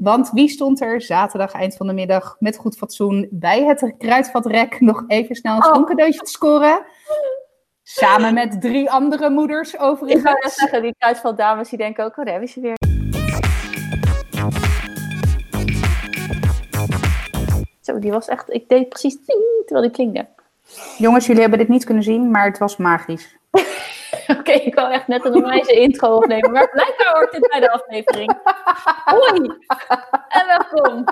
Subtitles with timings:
[0.00, 4.80] Want wie stond er zaterdag eind van de middag met goed fatsoen bij het kruidvatrek
[4.80, 5.86] nog even snel een Oh.
[6.10, 6.82] te scoren?
[7.82, 10.54] Samen met drie andere moeders Ik ga net overigens.
[10.54, 12.74] zeggen, die kruidvatdames die denken ook, oh daar hebben ze weer.
[17.80, 20.26] Zo, die was echt, ik deed precies ting, terwijl die klingde.
[20.98, 23.36] Jongens, jullie hebben dit niet kunnen zien, maar het was magisch.
[24.38, 27.70] Oké, ik wou echt net een onwijze intro opnemen, maar blijkbaar hoort dit bij de
[27.70, 28.40] aflevering.
[29.04, 29.58] Hoi,
[30.28, 31.04] en welkom.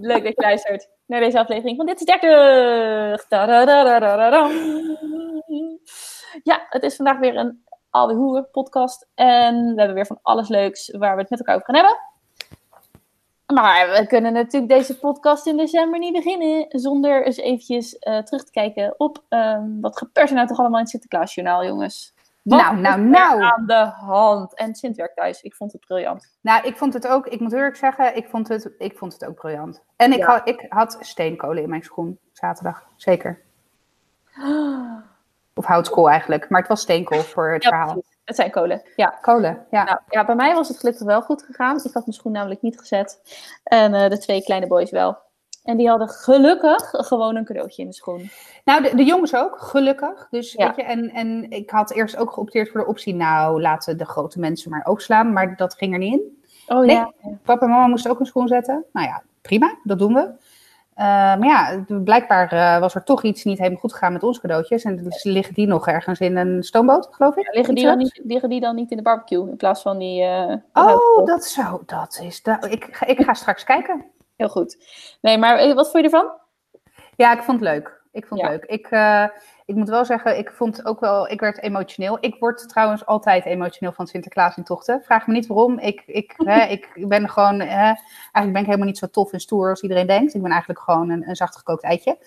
[0.00, 3.26] Leuk dat je luistert naar deze aflevering van Dit is 30.
[3.28, 4.50] Tadadadadadadam.
[6.42, 10.48] Ja, het is vandaag weer een Alweer Hoer podcast en we hebben weer van alles
[10.48, 12.10] leuks waar we het met elkaar over gaan hebben.
[13.54, 18.50] Maar we kunnen natuurlijk deze podcast in december niet beginnen zonder eens eventjes terug te
[18.50, 19.24] kijken op
[19.80, 22.11] wat gebeurt er nou toch allemaal in het Sinterklaasjournaal, jongens.
[22.42, 23.42] Wat Nou, nou, nou.
[23.42, 24.54] aan de hand.
[24.54, 26.36] En Sintwerk thuis, ik vond het briljant.
[26.40, 29.24] Nou, ik vond het ook, ik moet eerlijk zeggen, ik vond het, ik vond het
[29.24, 29.82] ook briljant.
[29.96, 30.26] En ik, Ja.
[30.26, 33.40] had, ik had steenkolen in mijn schoen zaterdag, zeker.
[35.54, 37.92] Of houtskool eigenlijk, maar het was steenkool voor het Ja, verhaal.
[37.92, 38.10] precies.
[38.24, 39.18] Het zijn kolen, ja.
[39.20, 39.84] Kolen, ja.
[39.84, 41.76] Nou, ja, bij mij was het gelukkig wel goed gegaan.
[41.76, 43.20] Ik had mijn schoen namelijk niet gezet.
[43.64, 45.18] En eh, de twee kleine boys wel.
[45.64, 48.30] En die hadden gelukkig gewoon een cadeautje in de schoen.
[48.64, 50.26] Nou, de, de jongens ook, gelukkig.
[50.30, 50.66] Dus, Ja.
[50.66, 54.04] weet je, en, en ik had eerst ook geopteerd voor de optie, nou, laten de
[54.04, 56.40] grote mensen maar ook slaan, maar dat ging er niet in.
[56.66, 56.96] Oh Nee.
[56.96, 57.12] ja.
[57.44, 58.84] Papa en mama moesten ook een schoen zetten.
[58.92, 60.30] Nou ja, prima, dat doen we.
[60.94, 64.40] Eh, maar ja, blijkbaar eh, was er toch iets niet helemaal goed gegaan met onze
[64.40, 64.84] cadeautjes.
[64.84, 67.48] En dus liggen die nog ergens in een stoomboot, geloof ik?
[67.54, 70.22] Liggen, die dan niet, liggen die dan niet in de barbecue in plaats van die.
[70.22, 74.04] eh, Oh, dat zou, dat is, dat, ik, ik ga straks kijken.
[74.42, 74.76] Heel goed.
[75.20, 76.32] Nee, maar eh, wat vond je ervan?
[77.16, 78.00] Ja, ik vond het leuk.
[78.12, 78.56] Ik vond het Ja.
[78.56, 78.64] leuk.
[78.64, 79.26] Ik, eh,
[79.66, 82.18] ik moet wel zeggen, ik vond ook wel, ik werd emotioneel.
[82.20, 85.02] Ik word trouwens altijd emotioneel van Sinterklaas in tochten.
[85.04, 85.78] Vraag me niet waarom.
[85.78, 89.40] Ik, ik, hè, ik ben gewoon, hè, eigenlijk ben ik helemaal niet zo tof en
[89.40, 90.34] stoer als iedereen denkt.
[90.34, 92.18] Ik ben eigenlijk gewoon een, een zacht gekookt eitje.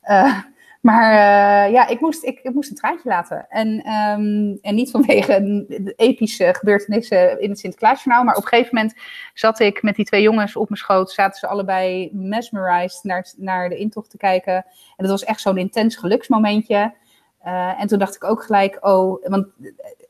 [0.00, 0.38] Eh,
[0.82, 3.46] maar eh, ja, ik moest, ik, ik moest een traantje laten.
[3.48, 8.24] En, ehm, en niet vanwege de epische gebeurtenissen in het Sinterklaasjournaal.
[8.24, 8.94] Maar op een gegeven moment
[9.34, 11.10] zat ik met die twee jongens op mijn schoot.
[11.10, 14.54] Zaten ze allebei mesmerized naar, naar de intocht te kijken.
[14.54, 14.64] En
[14.96, 16.94] dat was echt zo'n intens geluksmomentje.
[17.38, 19.46] Eh, en toen dacht ik ook gelijk, oh, want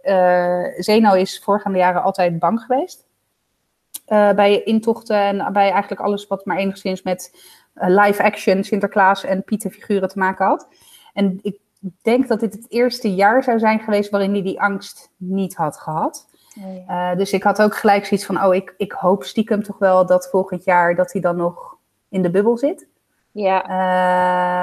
[0.03, 3.07] eh Zeno is voorgaande jaren altijd bang geweest.
[4.07, 7.31] Bij intochten en bij eigenlijk alles wat maar enigszins met
[7.75, 10.69] eh, live action, Sinterklaas en Pieter-figuren te maken had.
[11.13, 11.59] En ik
[12.03, 15.79] denk dat dit het eerste jaar zou zijn geweest waarin hij die angst niet had
[15.79, 16.27] gehad.
[16.87, 20.07] Eh, dus ik had ook gelijk zoiets van, oh, ik, ik hoop stiekem toch wel
[20.07, 21.77] dat volgend jaar dat hij dan nog
[22.09, 22.87] in de bubbel zit.
[23.31, 23.65] Ja,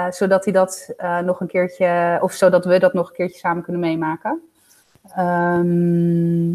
[0.06, 0.94] Eh, zodat hij dat
[1.24, 4.50] nog een keertje, of zodat we dat nog een keertje samen kunnen meemaken.
[5.16, 6.54] Ehm,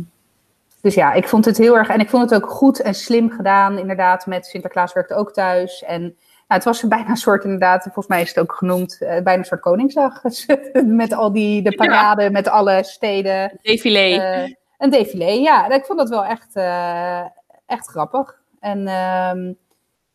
[0.81, 3.31] dus ja, ik vond het heel erg, en ik vond het ook goed en slim
[3.31, 5.83] gedaan, inderdaad, met Sinterklaas werkte ook thuis.
[5.83, 6.17] En
[6.49, 9.35] nou, het was bijna een soort, inderdaad, volgens mij is het ook genoemd, eh, bijna
[9.39, 10.23] een soort Koningsdag.
[10.85, 13.59] met al die, de parade, met alle steden.
[13.63, 14.21] défilé.
[14.21, 15.69] Eh, een défilé, ja.
[15.69, 17.21] Ik vond dat wel echt, eh,
[17.67, 18.41] echt grappig.
[18.61, 19.53] En ehm,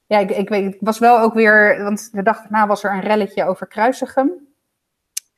[0.07, 2.91] ja, ik, ik, weet, ik was wel ook weer, want de dag daarna was er
[2.93, 4.47] een relletje over Kruisigem.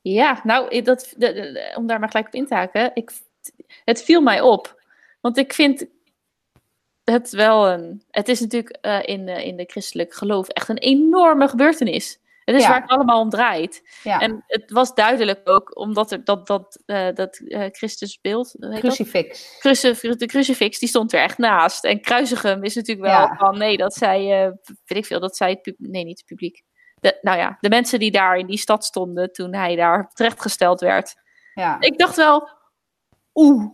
[0.01, 2.91] Ja, nou, dat, de- de- de- om daar maar gelijk op in te haken.
[2.93, 3.11] Ik,
[3.85, 4.81] het viel mij op.
[5.21, 5.85] Want ik vind
[7.03, 8.03] het wel een...
[8.09, 12.19] Het is natuurlijk eh, in, de, in de christelijk geloof echt een enorme gebeurtenis.
[12.45, 12.69] Het is Ja.
[12.69, 13.81] waar het allemaal om draait.
[14.03, 18.55] Ja, En het was duidelijk ook, omdat er dat, dat, eh, dat eh, Christusbeeld...
[18.59, 19.57] crucifix.
[19.59, 21.83] Crucif- de crucifix, die stond er echt naast.
[21.83, 23.35] En Kruisigem is natuurlijk wel Ja.
[23.37, 24.51] van, nee, dat zei, eh,
[24.85, 26.61] weet ik veel, dat zei het publiek, nee, niet het publiek.
[26.95, 30.79] De, nou ja, de mensen die daar in die stad stonden toen hij daar terechtgesteld
[30.79, 31.13] werd.
[31.53, 32.49] Ja, Ik dacht wel,
[33.33, 33.65] oeh,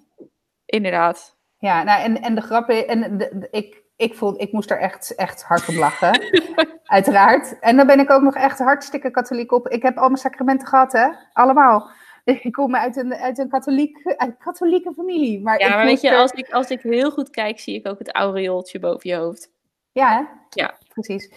[0.66, 1.37] inderdaad.
[1.60, 4.72] Ja nou, en, en de grap is, en de, de- ik, ik, vond, ik moest
[4.72, 6.22] er echt, echt hard om lachen.
[6.86, 7.60] Uiteraard.
[7.60, 9.68] En dan ben ik ook nog echt hartstikke katholiek op.
[9.68, 11.08] Ik heb al mijn sacramenten gehad, hè?
[11.34, 11.90] Allemaal.
[12.28, 15.42] Ik kom uit een, uit een katholiek, uit katholieke familie.
[15.42, 17.88] Maar Ja, maar weet je, er- als ik, als ik heel goed kijk, zie ik
[17.88, 19.52] ook het aureooltje boven je hoofd.
[19.92, 20.22] Ja, hè?
[20.50, 20.76] Ja.
[20.94, 21.30] Precies.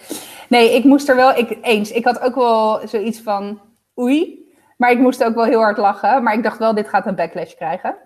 [0.48, 3.60] Nee, ik moest er wel, ik, eens, ik had ook wel zoiets van,
[3.98, 4.48] oei.
[4.76, 6.22] Maar ik moest ook wel heel hard lachen.
[6.22, 7.96] Maar ik dacht wel, dit gaat een backlash krijgen.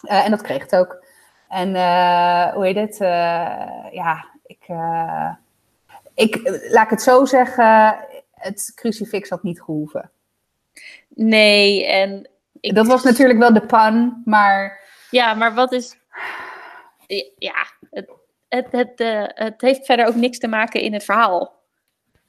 [0.00, 1.04] Eh, en dat kreeg het ook.
[1.48, 3.00] En eh, hoe heet het?
[3.00, 5.34] Eh, ja, ik, eh,
[6.14, 6.40] ik,
[6.70, 7.96] laat ik het zo zeggen,
[8.34, 10.10] het crucifix had niet gehoeven.
[11.08, 12.28] Nee, en...
[12.60, 15.98] Ik, Dat was natuurlijk wel de pan, maar Ja, maar wat is...
[17.38, 18.10] Ja, het,
[18.48, 18.92] het, het,
[19.34, 21.55] het heeft verder ook niks te maken in het verhaal.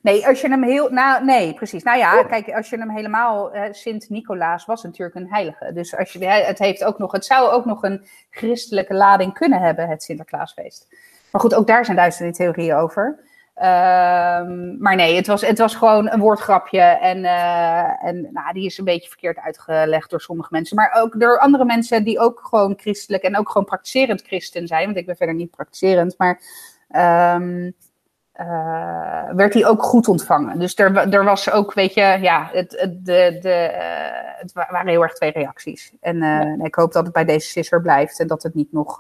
[0.02, 0.90] Nee, als je hem heel.
[0.90, 1.84] Nou, nee, precies.
[1.84, 3.52] Nou ja, kijk, als je hem helemaal.
[3.52, 5.74] eh, Sint-Nicolaas was natuurlijk een heilige.
[5.74, 9.60] Dus als je, het, heeft ook nog, het zou ook nog een christelijke lading kunnen
[9.60, 10.88] hebben, het Sinterklaasfeest.
[11.32, 13.20] Maar goed, ook daar zijn duizenden theorieën over.
[13.58, 16.82] Ehm, maar nee, het was, het was gewoon een woordgrapje.
[16.82, 20.76] En, uh, en nou, die is een beetje verkeerd uitgelegd door sommige mensen.
[20.76, 24.86] Maar ook door andere mensen die ook gewoon christelijk en ook gewoon praktiserend christen zijn.
[24.86, 26.16] Want ik ben verder niet praktiserend.
[26.18, 26.42] Maar
[27.36, 27.72] um, uh,
[29.36, 30.60] werd hij ook goed ontvangen.
[30.60, 34.88] Dus er, er was ook, weet je, ja, het, het, de, de, uh, het waren
[34.88, 35.94] heel erg twee reacties.
[36.02, 36.64] En uh, ja.
[36.64, 38.98] ik hoop dat het bij deze sisser blijft en dat het niet nog,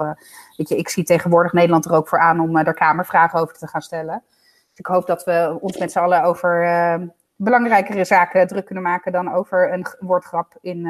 [0.57, 3.68] weet je, ik zie tegenwoordig Nederland er ook voor aan om er Kamervragen over te
[3.68, 4.24] gaan stellen.
[4.69, 9.12] Dus ik hoop dat we ons met z'n allen over belangrijkere zaken druk kunnen maken
[9.12, 10.88] dan over een woordgrap in,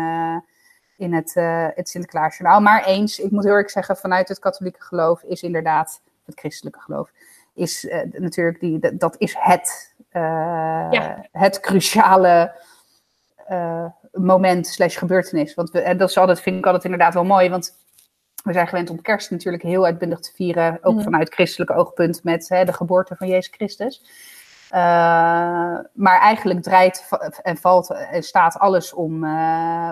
[0.98, 1.34] in het,
[1.76, 2.62] het Sinterklaasjournaal.
[2.62, 6.80] Maar eens, ik moet heel erg zeggen, vanuit het katholieke geloof is inderdaad, het christelijke
[6.80, 7.12] geloof,
[7.58, 11.26] is uh, natuurlijk die, dat is het, uh, ja.
[11.32, 12.56] het cruciale
[13.50, 15.54] uh, moment slash gebeurtenis.
[15.54, 17.78] Want we, en dat is altijd, vind ik altijd inderdaad wel mooi, want
[18.44, 21.02] we zijn gewend om kerst natuurlijk heel uitbundig te vieren, ook mm.
[21.02, 24.04] vanuit christelijk oogpunt met hè, de geboorte van Jezus Christus.
[25.94, 27.10] maar eigenlijk draait
[27.42, 29.28] en valt en staat alles om,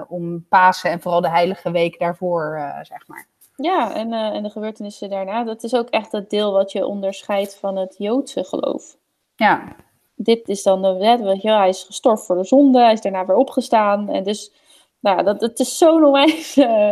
[0.07, 3.27] om Pasen en vooral de Heilige Week daarvoor, zeg maar.
[3.55, 6.85] Ja, en, uh, en de gebeurtenissen daarna, dat is ook echt het deel wat je
[6.85, 8.97] onderscheidt van het Joodse geloof.
[9.35, 9.75] Ja.
[10.15, 13.01] Dit is dan de wet, weet je, hij is gestorven voor de zonde, hij is
[13.01, 14.09] daarna weer opgestaan.
[14.09, 14.51] En dus,
[14.99, 16.91] nou, dat, het is zo'n onwijs uh,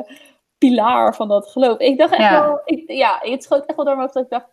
[0.58, 1.78] pilaar van dat geloof.
[1.78, 2.48] Ik dacht echt ja.
[2.48, 4.48] wel, ik, ja, het schoot echt wel door me dat ik dacht,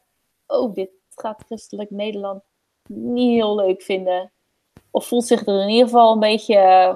[0.46, 2.42] oh, dit gaat christelijk Nederland
[2.86, 4.32] niet heel leuk vinden.
[4.90, 6.94] Of voelt zich er in ieder geval een beetje uh,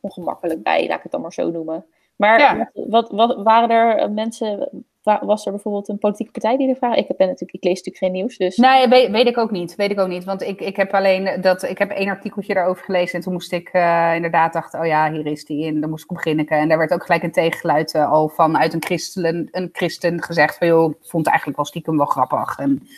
[0.00, 1.86] ongemakkelijk bij, laat ik het dan maar zo noemen.
[2.18, 2.70] Maar ja.
[2.72, 4.68] wat, wat, waren er mensen,
[5.02, 6.98] was er bijvoorbeeld een politieke partij die er vragen?
[6.98, 8.36] Ik, ben natuurlijk, ik lees natuurlijk geen nieuws.
[8.36, 8.56] Dus.
[8.56, 9.74] Nee, weet, weet, ik ook niet.
[9.76, 10.24] Weet ik ook niet.
[10.24, 13.14] Want ik, ik heb alleen dat, ik heb één artikeltje daarover gelezen.
[13.14, 15.66] En toen moest ik uh, inderdaad dachten, oh ja, hier is die.
[15.66, 16.46] En dan moest ik beginnen.
[16.46, 20.22] En daar werd ook gelijk een tegengeluid uh, al van uit een christen, een christen
[20.22, 22.58] gezegd van joh, ik vond het eigenlijk wel stiekem wel grappig.
[22.58, 22.88] En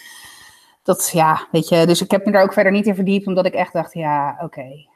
[0.83, 1.87] dat, ja, weet je.
[1.87, 4.33] Dus ik heb me daar ook verder niet in verdiept, omdat ik echt dacht, ja,
[4.35, 4.45] oké.
[4.45, 4.89] Okay.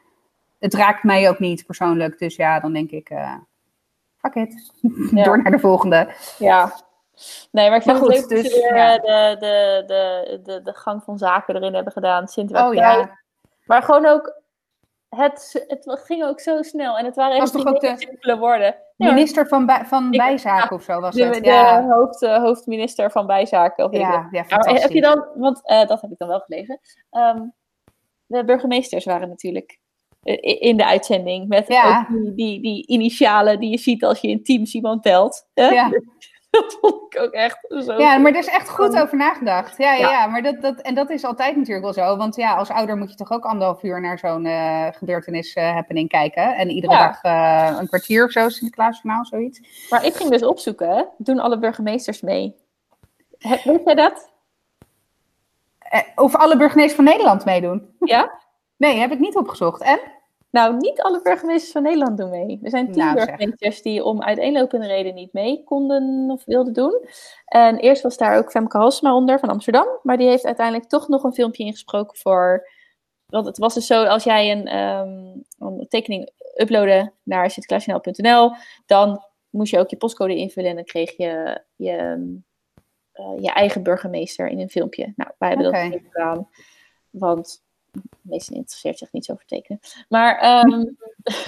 [0.58, 2.18] Het raakt mij ook niet persoonlijk.
[2.18, 3.10] Dus ja, dan denk ik.
[3.10, 3.34] Uh,
[4.24, 4.72] fuck it.
[5.10, 5.24] Ja.
[5.24, 6.14] Door naar de volgende.
[6.38, 6.72] Ja.
[7.50, 8.98] Nee, maar ik vind maar goed, het leuk dus, dat ja.
[8.98, 12.28] de, de, de, de, de gang van zaken erin hebben gedaan.
[12.28, 13.18] Sint oh ja.
[13.64, 14.40] Maar gewoon ook,
[15.08, 16.98] het, het ging ook zo snel.
[16.98, 18.76] En het waren echt de simpele woorden.
[18.96, 21.44] Minister van, bij, van ik, Bijzaken ja, of zo was de, het.
[21.44, 21.80] Ja.
[21.80, 23.84] De hoofd, uh, hoofdminister van Bijzaken.
[23.84, 24.82] Of ja, ja, fantastisch.
[24.82, 26.80] heb je dan, want uh, dat heb ik dan wel gelezen.
[27.10, 27.54] Um,
[28.26, 29.78] de burgemeesters waren natuurlijk
[30.60, 31.48] in de uitzending.
[31.48, 32.06] Met ja.
[32.08, 35.46] die, die, die, initialen die je ziet als je in Teams iemand telt.
[35.54, 35.90] Ja.
[36.54, 37.98] Dat vond ik ook echt zo.
[37.98, 39.78] Ja, maar er is echt goed over nagedacht.
[39.78, 40.26] Ja, ja, ja.
[40.26, 42.16] maar dat, dat, en dat is altijd natuurlijk wel zo.
[42.16, 45.72] Want ja, als ouder moet je toch ook anderhalf uur naar zo'n uh, gebeurtenis uh,
[45.72, 46.56] happening kijken.
[46.56, 47.06] En iedere ja.
[47.06, 49.86] dag uh, een kwartier of zo, Sinterklaasjournaal, zoiets.
[49.90, 52.54] Maar ik ging dus opzoeken, doen alle burgemeesters mee?
[53.38, 54.32] Weet jij dat?
[56.14, 57.94] Of alle burgemeesters van Nederland meedoen?
[57.98, 58.40] Ja.
[58.76, 59.82] Nee, heb ik niet opgezocht.
[59.82, 60.00] En?
[60.54, 62.58] Nou, niet alle burgemeesters van Nederland doen mee.
[62.62, 67.08] Er zijn tien nou, burgemeesters die om uiteenlopende reden niet mee konden of wilden doen.
[67.44, 69.86] En eerst was daar ook Femke Halsema onder van Amsterdam.
[70.02, 72.68] Maar die heeft uiteindelijk toch nog een filmpje ingesproken voor...
[73.26, 78.52] Want het was dus zo, als jij een, um, een tekening uploadde naar sinterklaasjournaal.nl,
[78.86, 81.96] dan moest je ook je postcode invullen en dan kreeg je je,
[83.14, 85.12] uh, je eigen burgemeester in een filmpje.
[85.16, 85.90] Nou, wij hebben okay.
[85.90, 86.48] dat gedaan.
[87.10, 87.63] Want
[88.22, 89.80] meestal interesseert zich niet zo voor tekenen.
[90.08, 90.96] Maar um,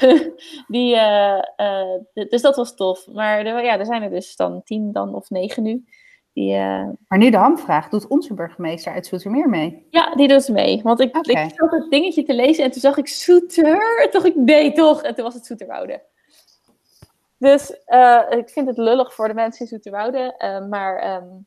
[0.74, 3.06] die, uh, uh, dus dat was tof.
[3.12, 5.84] Maar er, ja, er zijn er dus dan tien dan of negen nu.
[6.32, 6.88] Die, uh...
[7.08, 9.86] Maar nu de hamvraag, doet onze burgemeester uit Zoetermeer mee?
[9.90, 10.82] Ja, die doet mee.
[10.82, 11.44] Want ik, okay.
[11.44, 14.02] ik zat het dingetje te lezen en toen zag ik Soeter.
[14.02, 15.02] En toen dacht ik, nee toch?
[15.02, 16.02] En toen was het Zoeterwoude.
[17.38, 17.70] Dus
[18.30, 20.34] ik vind het lullig voor de mensen in Zoeterwoude.
[20.68, 21.46] maar um,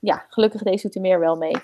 [0.00, 1.56] ja, gelukkig deed Zoetermeer wel mee.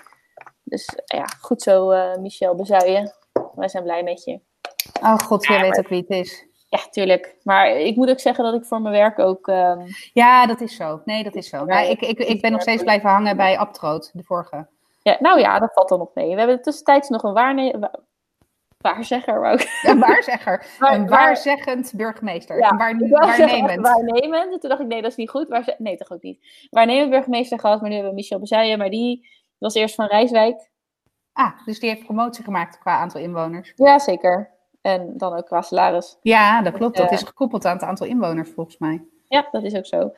[0.65, 3.13] Dus ja, goed zo, uh, Michel Bezuijen.
[3.55, 4.39] Wij zijn blij met je.
[5.01, 6.45] Oh god, jij ja, weet ook wie het is.
[6.69, 7.35] Ja, tuurlijk.
[7.43, 9.47] Maar ik moet ook zeggen dat ik voor mijn werk ook...
[9.47, 9.85] Um...
[10.13, 11.01] Ja, dat is zo.
[11.05, 11.65] Nee, dat is zo.
[11.65, 14.67] Maar ik, ik, ik ben nog steeds blijven hangen bij Abtroot, de vorige.
[15.01, 16.29] Ja, nou ja, dat valt dan nog mee.
[16.29, 17.91] We hebben tussentijds nog een waarnemer...
[18.77, 19.79] Waarzegger ik.
[19.89, 20.65] Een waarzegger.
[20.79, 22.57] Waar, een waarzeggend burgemeester.
[22.57, 23.87] Ja, een waar, waarnemend.
[23.87, 24.61] Waarnemend.
[24.61, 25.47] Toen dacht ik, nee, dat is niet goed.
[25.47, 26.67] Waar, nee, toch ook niet.
[26.69, 28.77] Waarnemend burgemeester gehad, maar nu hebben we Michel Bezuijen.
[28.77, 30.69] Maar die was eerst van Rijswijk.
[31.33, 33.73] Ah, dus die heeft promotie gemaakt qua aantal inwoners.
[33.75, 34.49] Ja, zeker.
[34.81, 36.17] En dan ook qua salaris.
[36.21, 36.97] Ja, dat klopt.
[36.97, 39.03] Dat is gekoppeld aan het aantal inwoners volgens mij.
[39.27, 40.13] Ja, dat is ook zo.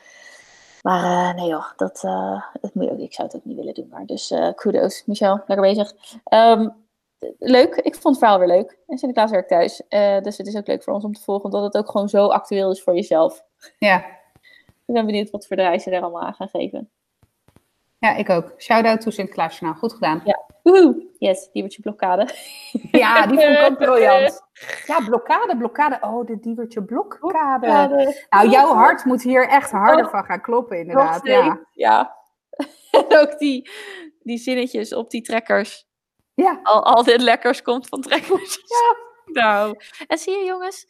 [0.82, 3.58] Maar uh, nee joh, dat, uh, dat moet je ook, ik zou het ook niet
[3.58, 3.88] willen doen.
[3.91, 5.94] Maar dus uh, kudos, Michel, lekker bezig.
[6.34, 6.74] Um,
[7.39, 8.77] leuk, ik vond het verhaal weer leuk.
[8.88, 9.82] En Sinterklaas werkt thuis.
[10.24, 12.27] dus het is ook leuk voor ons om te volgen, omdat het ook gewoon zo
[12.27, 13.44] actueel is voor jezelf.
[13.77, 14.06] Ja.
[14.86, 16.89] Ik ben benieuwd wat voor de reizen er allemaal aan gaan geven.
[18.00, 18.54] Ja, ik ook.
[18.58, 19.80] Shout-out to Sinterklaasjournaal.
[19.80, 20.22] Goed gedaan.
[20.25, 20.46] Ja.
[20.63, 21.06] Woehoe.
[21.18, 22.30] Yes, diewertje blokkade.
[22.92, 24.42] Ja, die vond ik ook briljant.
[24.88, 25.98] Ja, blokkade, blokkade.
[26.01, 27.60] Oh, de diewertje blokkade.
[27.60, 28.25] Blokkade.
[28.30, 30.12] Nou, jouw hart moet hier echt harder Oh.
[30.12, 31.25] van gaan kloppen, inderdaad.
[31.27, 31.60] Ja.
[31.74, 32.16] Ja.
[32.92, 33.70] en ook die,
[34.20, 35.88] die zinnetjes op die trekkers.
[36.34, 38.60] ja, Al, al dit lekkers komt van trekkers.
[39.25, 39.75] Nou.
[40.08, 40.86] En zie je jongens,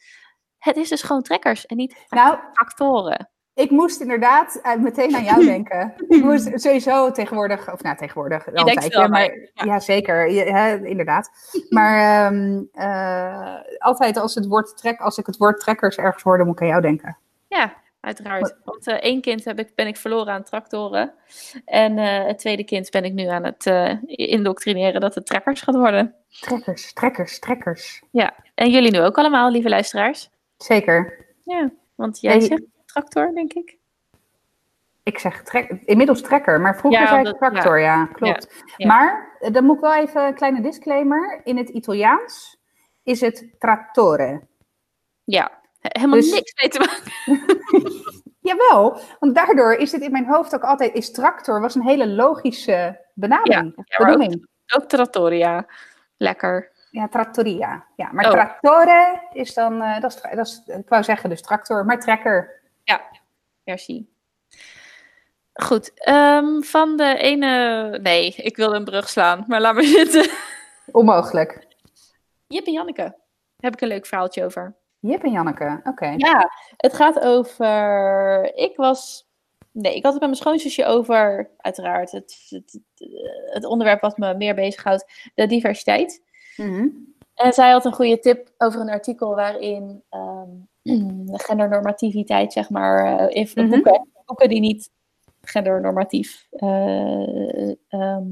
[0.58, 3.30] het is dus gewoon trekkers en niet nou, tractoren.
[3.58, 5.94] Ik moest inderdaad eh, meteen aan jou denken.
[6.08, 9.64] ik moest sowieso tegenwoordig, of nou tegenwoordig, al een denkt tijdje, wel aan maar ja.
[9.64, 11.30] ja, zeker, je- hè, inderdaad.
[11.68, 16.36] Maar ehm, eh, altijd als, het woord trek, als ik het woord trekkers ergens hoor,
[16.36, 17.16] dan moet ik aan jou denken.
[17.48, 18.56] Ja, uiteraard.
[18.64, 21.12] Want eh, één kind heb ik, ben ik verloren aan tractoren.
[21.64, 23.66] En het tweede kind ben ik nu aan het
[24.06, 26.14] indoctrineren dat het trekkers gaat worden.
[26.40, 28.02] Trekkers, trekkers, trekkers.
[28.10, 30.30] Ja, en jullie nu ook allemaal, lieve luisteraars.
[30.56, 31.26] Zeker.
[31.44, 33.76] Ja, want jij zegt tractor, denk ik.
[35.02, 38.64] Ik zeg trek, inmiddels trekker, maar vroeger Ja, zei ik tractor, ja, klopt.
[38.76, 38.86] ja.
[38.86, 41.40] Maar, eh, dan moet ik wel even een kleine disclaimer.
[41.44, 42.60] In het Italiaans
[43.02, 44.40] is het trattore.
[45.24, 47.56] Ja, he- helemaal Dus- niks mee te maken.
[48.40, 52.08] Jawel, want daardoor is het in mijn hoofd ook altijd, is tractor, was een hele
[52.08, 53.82] logische benaming, Ja,
[54.76, 55.66] ook- trattoria.
[56.16, 56.70] Lekker.
[56.90, 57.84] Ja, trattoria.
[57.96, 58.30] Ja, maar Oh.
[58.30, 62.57] trattore is dan, eh, dat, is, dat is, ik wou zeggen dus tractor, maar trekker.
[63.68, 64.08] Merci.
[65.52, 67.98] Goed, ehm, van de ene...
[68.02, 70.30] Nee, ik wil een brug slaan, maar laat maar zitten.
[70.92, 71.66] Onmogelijk.
[72.46, 73.16] Jip en Janneke.
[73.56, 74.76] Heb ik een leuk verhaaltje over.
[74.98, 76.14] Jip en Janneke, oké.
[76.16, 78.56] Ja, het gaat over.
[78.56, 79.28] Ik was.
[79.72, 82.80] Nee, ik had het met mijn schoonzusje over, uiteraard, het, het,
[83.46, 86.22] het onderwerp wat me meer bezighoudt, de diversiteit.
[86.56, 86.88] Mhm.
[87.34, 90.50] En zij had een goede tip over een artikel waarin ehm,
[91.46, 93.68] gendernormativiteit, zeg maar, eh, in Mhm.
[93.70, 94.90] boeken, boeken die niet
[95.40, 98.26] gendernormatief eh, ehm,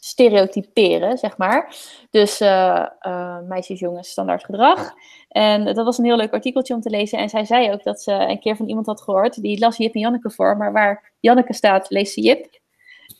[0.00, 1.74] stereotyperen, zeg maar.
[2.10, 4.92] Dus eh, eh, meisjes, jongens, standaard gedrag.
[5.28, 7.18] En dat was een heel leuk artikeltje om te lezen.
[7.18, 9.94] En zij zei ook dat ze een keer van iemand had gehoord, die las Jip
[9.94, 12.60] en Janneke voor, maar waar Janneke staat, leest ze Jip.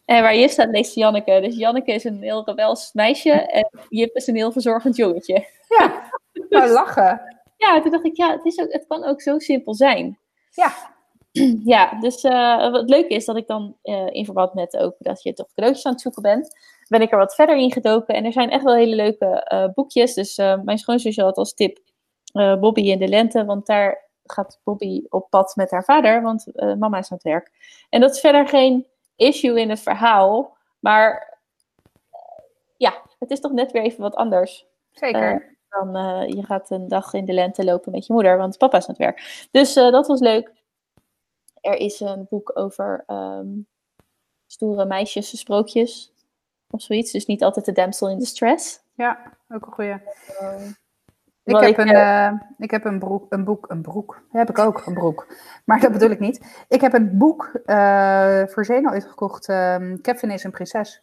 [0.04, 1.40] En waar Jip staat, leest ze Janneke.
[1.40, 5.46] Dus Janneke is een heel rebels meisje en Jip is een heel verzorgend jongetje.
[5.68, 6.10] Ja,
[6.48, 7.41] nou, lachen.
[7.62, 10.18] Ja, toen dacht ik, ja, het, is ook, het kan ook zo simpel zijn.
[10.50, 10.92] Ja,
[11.74, 15.22] Ja, dus eh, wat leuk is dat ik dan eh, in verband met ook dat
[15.22, 16.56] je toch cadeautjes aan het zoeken bent,
[16.88, 18.14] ben ik er wat verder in gedoken.
[18.14, 20.14] En er zijn echt wel hele leuke eh, boekjes.
[20.14, 21.78] Dus mijn schoonzusje had als tip
[22.32, 26.98] Bobby in de lente, want daar gaat Bobby op pad met haar vader, want mama
[26.98, 27.50] is aan het werk.
[27.90, 31.38] En dat is verder geen issue in het verhaal, maar
[32.76, 35.51] ja, het is toch net weer even wat anders zeker.
[35.72, 38.76] Dan eh, je gaat een dag in de lente lopen met je moeder, want papa
[38.76, 39.46] is aan het werk.
[39.50, 40.52] Dus eh, dat was leuk.
[41.60, 43.48] Er is een boek over ehm,
[44.46, 46.12] stoere meisjes, sprookjes
[46.70, 47.12] of zoiets.
[47.12, 48.80] Dus niet altijd de damsel in distress.
[48.94, 50.00] ja, ook een goeie.
[50.38, 50.70] Ehm,
[51.44, 54.22] Ik heb, ik, een, eh, ik heb een, broek, een boek, een broek.
[54.30, 55.26] Heb ik ook, een broek.
[55.64, 56.64] Maar dat bedoel ik niet.
[56.68, 57.50] Ik heb een boek
[58.50, 59.48] voor Zeno uitgekocht.
[59.48, 61.02] ehm Kevin is een prinses.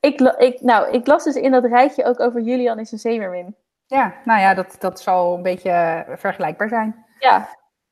[0.00, 3.56] ik, ik, nou, ik las dus in dat rijtje ook over Julian is een zeemermin.
[3.86, 7.04] Ja, nou ja, dat, dat zal een beetje vergelijkbaar zijn.
[7.18, 7.48] Ja,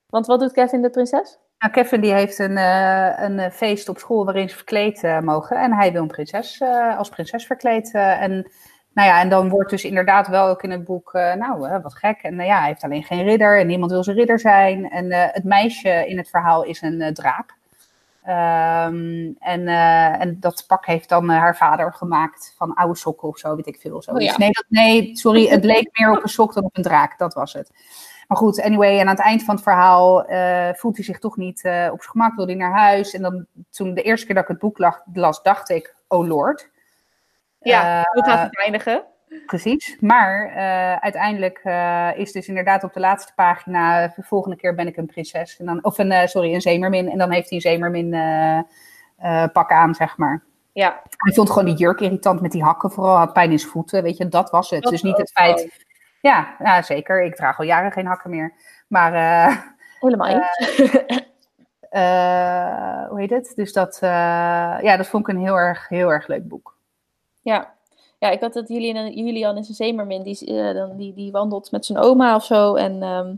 [0.06, 1.38] want wat doet Kevin de prinses?
[1.58, 5.20] Nou, Kevin die heeft een, eh, een eh, feest op school waarin ze verkleed eh,
[5.20, 5.56] mogen.
[5.56, 7.94] En hij wil een prinses, eh, als prinses verkleed.
[7.94, 8.30] eh, en,
[8.92, 11.82] nou ja, en dan wordt dus inderdaad wel ook in het boek, eh, nou, eh,
[11.82, 12.18] wat gek.
[12.22, 14.90] En eh, ja, hij heeft alleen geen ridder en niemand wil zijn ridder zijn.
[14.90, 17.54] En eh, het meisje in het verhaal is een eh, draak.
[18.22, 23.28] Ehm, en, eh, en dat pak heeft dan eh, haar vader gemaakt van oude sokken
[23.28, 24.02] of zo, weet ik veel.
[24.02, 24.10] Zo.
[24.10, 24.36] Oh ja.
[24.36, 27.18] nee, dat, nee, sorry, het leek meer op een sok dan op een draak.
[27.18, 27.70] Dat was het.
[28.28, 31.36] Maar goed, anyway, en aan het eind van het verhaal eh, voelt hij zich toch
[31.36, 33.14] niet op zijn gemak, wil hij naar huis.
[33.14, 36.26] En dan, toen de eerste keer dat ik het boek lag- las, dacht ik, oh
[36.26, 36.70] lord.
[37.60, 39.04] Ja, hoe gaat het eindigen?
[39.46, 44.74] Precies, maar eh, uiteindelijk eh, is dus inderdaad op de laatste pagina, de volgende keer
[44.74, 45.58] ben ik een prinses.
[45.58, 47.10] En dan, of een, eh, sorry, een zeemermin.
[47.10, 48.10] En dan heeft hij een zeemermin
[49.52, 50.42] pak aan, zeg maar.
[50.72, 53.70] Ja, Hij vond gewoon die jurk irritant met die hakken vooral, had pijn in zijn
[53.70, 54.82] voeten, weet je, dat was het.
[54.82, 55.86] Dat dus niet het feit,
[56.20, 58.52] ja, ja, zeker, ik draag al jaren geen hakken meer.
[58.88, 59.12] Maar
[60.00, 60.28] helemaal
[61.90, 63.52] eh, hoe heet het?
[63.54, 66.76] Dus dat, ja, dat vond ik een heel erg, heel erg leuk boek.
[67.40, 67.74] Ja.
[68.22, 70.22] Ja, ik had dat Julian, Julian is een zeemermin.
[70.22, 72.74] Die, eh, dan, die, die wandelt met zijn oma of zo.
[72.74, 73.36] En ehm,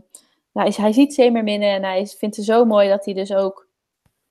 [0.53, 3.67] hij, hij ziet zeemerminnen en hij vindt ze zo mooi dat hij dus ook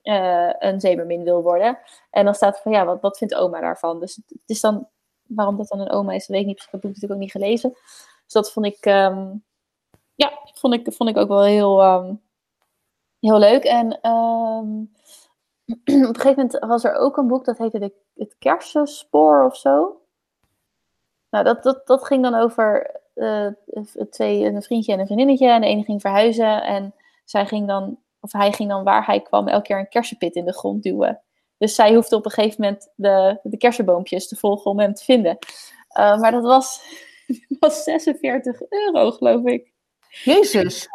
[0.02, 1.78] eh, een zeemermin wil worden.
[2.11, 4.00] En dan staat van, ja, wat, wat vindt oma daarvan?
[4.00, 4.88] Dus het is dan,
[5.26, 6.62] waarom dat dan een oma is, dat weet ik niet.
[6.62, 7.70] Ik heb boek natuurlijk ook niet gelezen.
[8.25, 9.34] Dus dat vond ik, ehm,
[10.14, 12.14] ja, vond ik, vond ik ook wel heel, ehm,
[13.20, 13.64] heel leuk.
[13.64, 19.44] En op een gegeven moment was er ook een boek dat heette de, Het Kersenspoor
[19.44, 19.99] of zo.
[21.35, 23.47] Nou, dat, dat, dat ging dan over uh,
[24.11, 25.49] twee, een vriendje en een vriendinnetje.
[25.49, 29.21] En de ene ging verhuizen en zij ging dan, of hij ging dan waar hij
[29.21, 31.21] kwam elke keer een kersenpit in de grond duwen.
[31.59, 35.05] Dus zij hoefde op een gegeven moment de, de kersenboompjes te volgen om hem te
[35.05, 35.38] vinden.
[35.99, 36.83] Uh, maar dat was,
[37.61, 39.73] was 46 euro, geloof ik.
[40.09, 40.88] Jezus.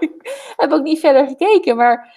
[0.00, 2.16] ik heb ook niet verder gekeken, maar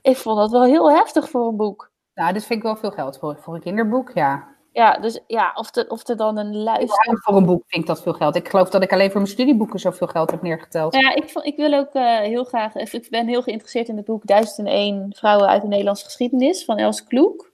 [0.00, 1.90] ik vond dat wel heel heftig voor een boek.
[2.14, 4.56] Nou, dit vind ik wel veel geld voor, voor een kinderboek, ja.
[4.72, 7.18] Ja, dus ja, of, de, of er dan een luister...
[7.22, 8.36] voor een boek vind ik dat veel geld.
[8.36, 10.94] Ik geloof dat ik alleen voor mijn studieboeken zoveel geld heb neergeteld.
[10.94, 12.74] Ja, ik, ik wil ook uh, heel graag...
[12.74, 17.04] Ik ben heel geïnteresseerd in het boek 1001 Vrouwen uit de Nederlandse Geschiedenis van Els
[17.04, 17.52] Kloek.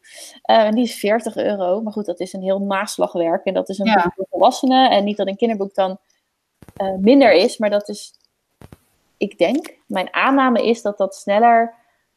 [0.51, 1.81] Uh, en die is 40 euro.
[1.83, 3.45] Maar goed, dat is een heel naslagwerk.
[3.45, 4.03] En dat is een ja.
[4.03, 4.91] boek voor volwassenen.
[4.91, 5.99] En niet dat een kinderboek dan
[6.83, 7.59] uh, minder is.
[7.59, 8.13] Maar dat is...
[9.17, 11.75] Ik denk, mijn aanname is dat dat sneller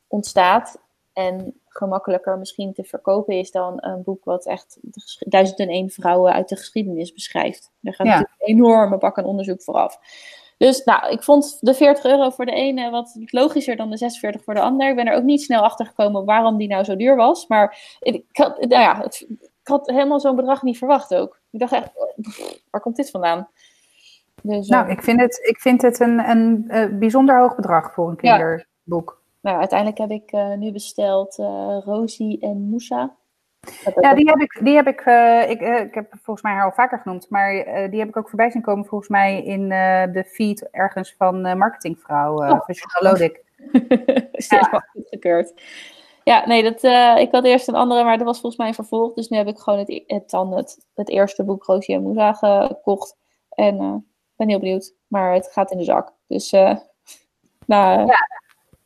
[0.07, 0.79] ontstaat
[1.13, 4.77] en gemakkelijker misschien te verkopen is dan een boek wat echt
[5.19, 7.71] 1001 vrouwen uit de geschiedenis beschrijft.
[7.79, 8.17] Daar gaat ja.
[8.17, 9.99] een enorme bak aan onderzoek vooraf.
[10.57, 14.43] Dus nou, ik vond de 40 euro voor de ene wat logischer dan de 46
[14.43, 14.89] voor de ander.
[14.89, 17.47] Ik ben er ook niet snel achter gekomen waarom die nou zo duur was.
[17.47, 21.39] Maar ik had, nou ja, het, ik had helemaal zo'n bedrag niet verwacht ook.
[21.51, 21.91] Ik dacht echt,
[22.69, 23.47] waar komt dit vandaan?
[24.41, 28.09] Dus, nou, ik vind het, ik vind het een, een, een bijzonder hoog bedrag voor
[28.09, 29.21] een kinderboek.
[29.41, 33.15] Nou, uiteindelijk heb ik uh, nu besteld uh, Rosie en Moussa.
[33.99, 36.71] Ja, die heb ik, die heb ik, uh, ik, ik heb volgens mij haar al
[36.71, 37.53] vaker genoemd, maar
[37.89, 39.69] die heb ik ook voorbij zien komen volgens mij in
[40.13, 42.59] de feed ergens van Marketingvrouw, oh.
[42.65, 43.43] van Lodik.
[44.31, 44.83] ja.
[44.93, 45.53] gekeurd.
[46.23, 46.83] Ja, nee, dat,
[47.19, 49.13] ik had eerst een andere, maar dat was volgens mij een vervolg.
[49.13, 52.33] Dus nu heb ik gewoon het, het, dan het, het eerste boek Rosie en Moussa
[52.33, 53.15] gekocht.
[53.49, 53.75] En
[54.05, 56.13] ik ben heel benieuwd, maar het gaat in de zak.
[56.27, 56.51] Dus,
[57.65, 58.05] nou...
[58.05, 58.37] Ja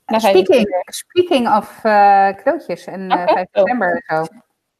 [0.06, 4.26] speaking, speaking of uh, cadeautjes en uh, 5 december en zo.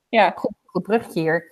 [0.10, 0.32] Ja.
[0.36, 1.52] Goed, goed bruggetje hier.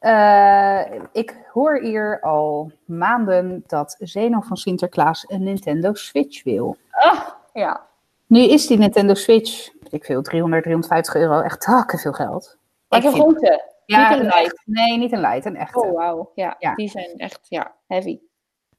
[0.00, 6.76] Uh, ik hoor hier al maanden dat Zeno van Sinterklaas een Nintendo Switch wil.
[6.90, 7.86] Ah, ja.
[8.26, 12.56] Nu is die Nintendo Switch, ik veel, 300, 350 euro, echt takken veel geld.
[12.88, 13.72] Maar een grote?
[13.86, 14.62] Ja, niet een light.
[14.64, 15.78] Nee, niet een light, een echte.
[15.78, 16.32] Oh, wauw.
[16.34, 18.18] Ja, ja, die zijn echt, ja, heavy.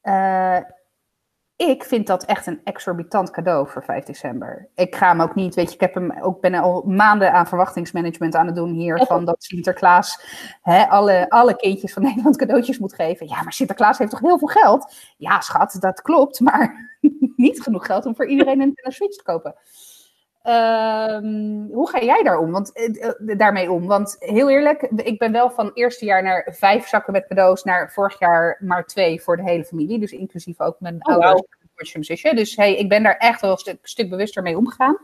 [0.02, 0.58] Uh,
[1.68, 4.68] ik vind dat echt een exorbitant cadeau voor 5 december.
[4.74, 7.46] Ik ga hem ook niet, weet je, ik heb hem ook, ben al maanden aan
[7.46, 9.04] verwachtingsmanagement aan het doen hier.
[9.06, 10.24] Van dat Sinterklaas
[10.62, 13.28] hè, alle, alle kindjes van Nederland cadeautjes moet geven.
[13.28, 14.94] Ja, maar Sinterklaas heeft toch heel veel geld?
[15.16, 16.40] Ja, schat, dat klopt.
[16.40, 16.98] Maar
[17.36, 19.54] niet genoeg geld om voor iedereen een Nintendo Switch te kopen.
[20.42, 22.50] Um, hoe ga jij daar om?
[22.50, 23.86] Want, uh, daarmee om?
[23.86, 27.92] Want heel eerlijk, ik ben wel van eerste jaar naar vijf zakken met cadeaus naar
[27.92, 29.98] vorig jaar maar twee voor de hele familie.
[29.98, 32.34] Dus inclusief ook mijn oh, ouders en mijn zusje.
[32.34, 34.98] Dus hey, ik ben daar echt wel een stuk, stuk bewuster mee omgegaan.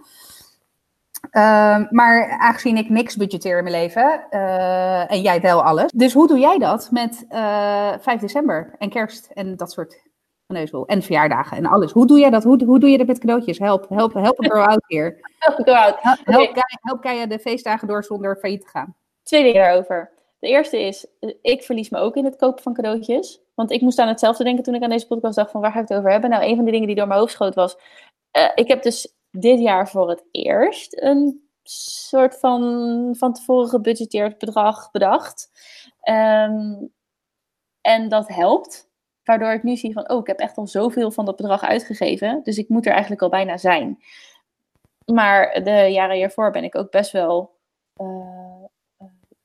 [1.33, 5.93] Uh, maar aangezien ik niks budgeteer in mijn leven uh, en jij wel alles.
[5.95, 10.06] Dus hoe doe jij dat met 5 december en kerst en dat soort
[10.87, 11.93] En verjaardagen en alles.
[11.93, 12.45] Hoe doe jij dat?
[12.45, 13.59] Hoe, hoe doe je dat met cadeautjes?
[13.59, 15.19] Help, help, help een girl out hier.
[15.39, 15.97] Help girl out.
[16.01, 18.97] Help, help, help je de feestdagen door zonder failliet te gaan.
[19.23, 20.13] Twee dingen daarover.
[20.39, 21.07] De eerste is,
[21.43, 23.41] ik verlies me ook in het kopen van cadeautjes.
[23.55, 25.81] Want ik moest aan hetzelfde denken toen ik aan deze podcast dacht van waar ga
[25.81, 26.31] ik het over hebben?
[26.31, 27.77] Nou, een van de dingen die door mijn hoofd schoot was,
[28.39, 31.49] uh, ik heb dus dit jaar voor het eerst een
[32.09, 35.51] soort van van tevoren gebudgeteerd bedrag bedacht.
[36.09, 36.93] Um,
[37.81, 38.89] en dat helpt.
[39.27, 42.41] Waardoor ik nu zie van, oh, ik heb echt al zoveel van dat bedrag uitgegeven.
[42.43, 43.99] Dus ik moet er eigenlijk al bijna zijn.
[45.05, 47.57] Maar de jaren hiervoor ben ik ook best wel,
[48.01, 48.65] uh,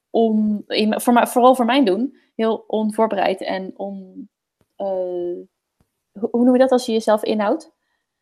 [0.10, 4.30] on, voor, vooral voor mijn doen, heel onvoorbereid en on,
[4.78, 5.38] uh,
[6.20, 7.72] hoe, noem je dat als je jezelf inhoudt?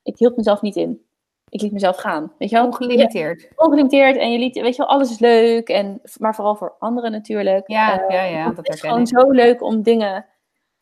[0.04, 1.06] Ik hield mezelf niet in.
[1.50, 2.34] Ik liet mezelf gaan.
[2.38, 2.66] Weet je wel?
[2.66, 3.42] Ongelimiteerd.
[3.42, 4.18] Ja, ongelimiteerd.
[4.18, 5.70] En je liet, weet je wel, alles is leuk.
[5.70, 7.68] En, maar vooral voor anderen natuurlijk.
[7.68, 8.46] Ja, uh, ja, ja.
[8.46, 10.26] Dat het is gewoon zo leuk om dingen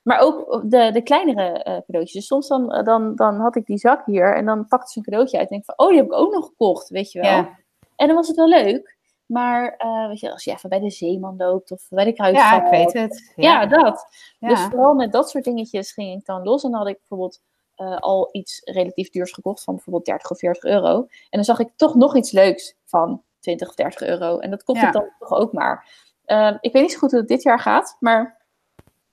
[0.07, 2.11] maar ook de, de kleinere uh, cadeautjes.
[2.11, 4.97] Dus soms dan, eh, dan, dan had ik die zak hier en dan pakte ze
[4.97, 5.49] een cadeautje uit.
[5.49, 7.29] En denk van, oh, die heb ik ook nog gekocht, weet je wel.
[7.29, 7.57] Ja.
[7.95, 8.97] En dan was het wel leuk.
[9.25, 12.43] Maar uh, weet je, als je even bij de zeeman loopt of bij de kruidvat.
[12.43, 13.33] Ja, ik weet het.
[13.35, 14.07] Ja, ja dat.
[14.39, 14.47] Ja.
[14.47, 16.63] Dus vooral met dat soort dingetjes ging ik dan los.
[16.63, 17.41] En dan had ik bijvoorbeeld
[17.77, 20.97] uh, al iets relatief duurs gekocht van bijvoorbeeld 30 of 40 euro.
[20.99, 24.39] En dan zag ik toch nog iets leuks van 20 of 30 euro.
[24.39, 26.05] En dat kost het dan toch ook maar.
[26.25, 28.36] Uh, ik weet niet zo goed hoe het dit jaar gaat, maar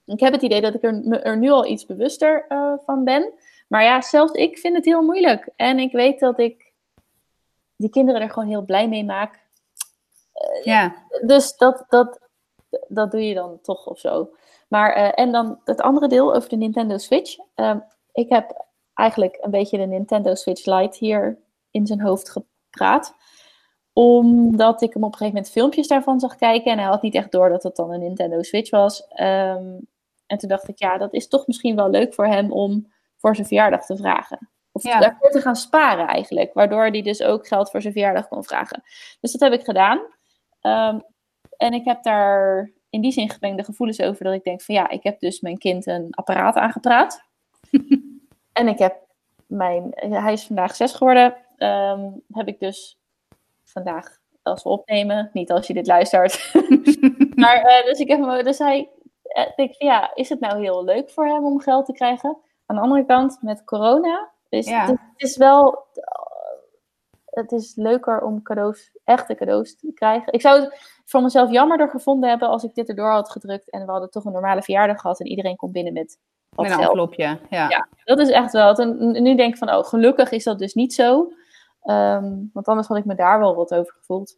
[0.06, 3.32] ik heb het idee dat ik er, er nu al iets bewuster uh, van ben.
[3.68, 5.48] Maar ja, zelfs ik vind het heel moeilijk.
[5.56, 6.72] En ik weet dat ik
[7.76, 9.42] die kinderen er gewoon heel blij mee maak.
[10.34, 10.94] Uh, ja.
[11.26, 12.18] Dus dat, dat,
[12.88, 14.30] dat doe je dan toch of zo.
[14.68, 17.36] Maar, uh, en dan het andere deel over de Nintendo Switch.
[17.54, 17.78] Ehm,
[18.12, 21.38] ik heb eigenlijk een beetje de Nintendo Switch Lite hier
[21.70, 23.14] in zijn hoofd gepraat.
[23.92, 26.72] Omdat ik hem op een gegeven moment filmpjes daarvan zag kijken.
[26.72, 29.06] En hij had niet echt door dat het dan een Nintendo Switch was.
[29.08, 29.76] Ehm,
[30.34, 33.34] en toen dacht ik, ja, dat is toch misschien wel leuk voor hem om voor
[33.34, 34.48] zijn verjaardag te vragen.
[34.72, 35.00] Of Ja.
[35.00, 36.52] daarvoor te gaan sparen eigenlijk.
[36.54, 38.82] Waardoor hij dus ook geld voor zijn verjaardag kon vragen.
[39.20, 40.00] Dus dat heb ik gedaan.
[40.60, 40.98] Ehm,
[41.56, 44.24] en ik heb daar in die zin gemengde gevoelens over.
[44.24, 47.22] Dat ik denk van ja, ik heb dus mijn kind een apparaat aangepraat.
[48.52, 48.96] en ik heb
[49.46, 49.90] mijn...
[49.94, 51.36] Hij is vandaag zes geworden.
[51.56, 52.98] ehm, heb ik dus
[53.64, 56.52] vandaag, als we opnemen, niet als je dit luistert.
[57.42, 58.88] maar eh, dus ik heb hem, dus hij
[59.56, 62.36] denk van ja, is het nou heel leuk voor hem om geld te krijgen?
[62.66, 64.80] Aan de andere kant, met corona, is Ja.
[64.80, 65.86] het, het is wel,
[67.24, 70.32] het is leuker om cadeaus, echte cadeaus te krijgen.
[70.32, 73.84] Ik zou het voor mezelf jammerder gevonden hebben als ik dit erdoor had gedrukt en
[73.84, 76.18] we hadden toch een normale verjaardag gehad en iedereen komt binnen met
[76.50, 77.38] wat Met een envelopje.
[77.50, 77.68] Ja.
[77.68, 78.74] Ja, dat is echt wel.
[78.96, 81.32] Nu denk ik van, oh, gelukkig is dat dus niet zo.
[81.82, 84.36] Ehm, want anders had ik me daar wel wat over gevoeld.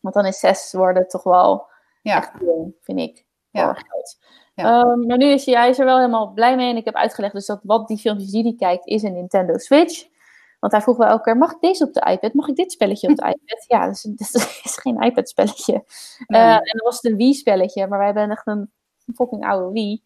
[0.00, 1.68] Want dan is zes worden toch wel
[2.02, 2.16] Ja.
[2.16, 3.76] echt jong, vind ik, Ja.
[4.54, 4.80] Ja.
[4.80, 6.70] Ehm, maar nu is hij, hij is er wel helemaal blij mee.
[6.70, 9.58] En ik heb uitgelegd dus dat wat die filmpjes die hij kijkt, is een Nintendo
[9.58, 10.08] Switch.
[10.60, 12.32] Want hij vroeg wel elke keer, mag ik deze op de iPad?
[12.32, 13.64] Mag ik dit spelletje op de iPad?
[13.66, 15.84] Ja, dus, dus het is geen iPad-spelletje.
[16.26, 16.40] Nee.
[16.40, 18.70] Eh, en dan was het een Wii-spelletje, maar wij hebben echt een
[19.14, 20.02] fucking oude Wii.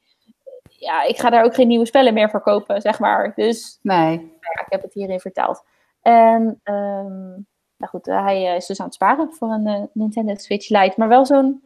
[0.68, 3.33] Ja, ik ga daar ook geen nieuwe spellen meer voor kopen, zeg maar.
[3.35, 4.18] Dus Nee.
[4.40, 5.64] ja, ik heb het hierin vertaald.
[6.02, 7.30] En ehm,
[7.76, 10.94] nou goed, eh, hij eh, is dus aan het sparen voor een Nintendo Switch Lite.
[10.96, 11.62] Maar wel zo'n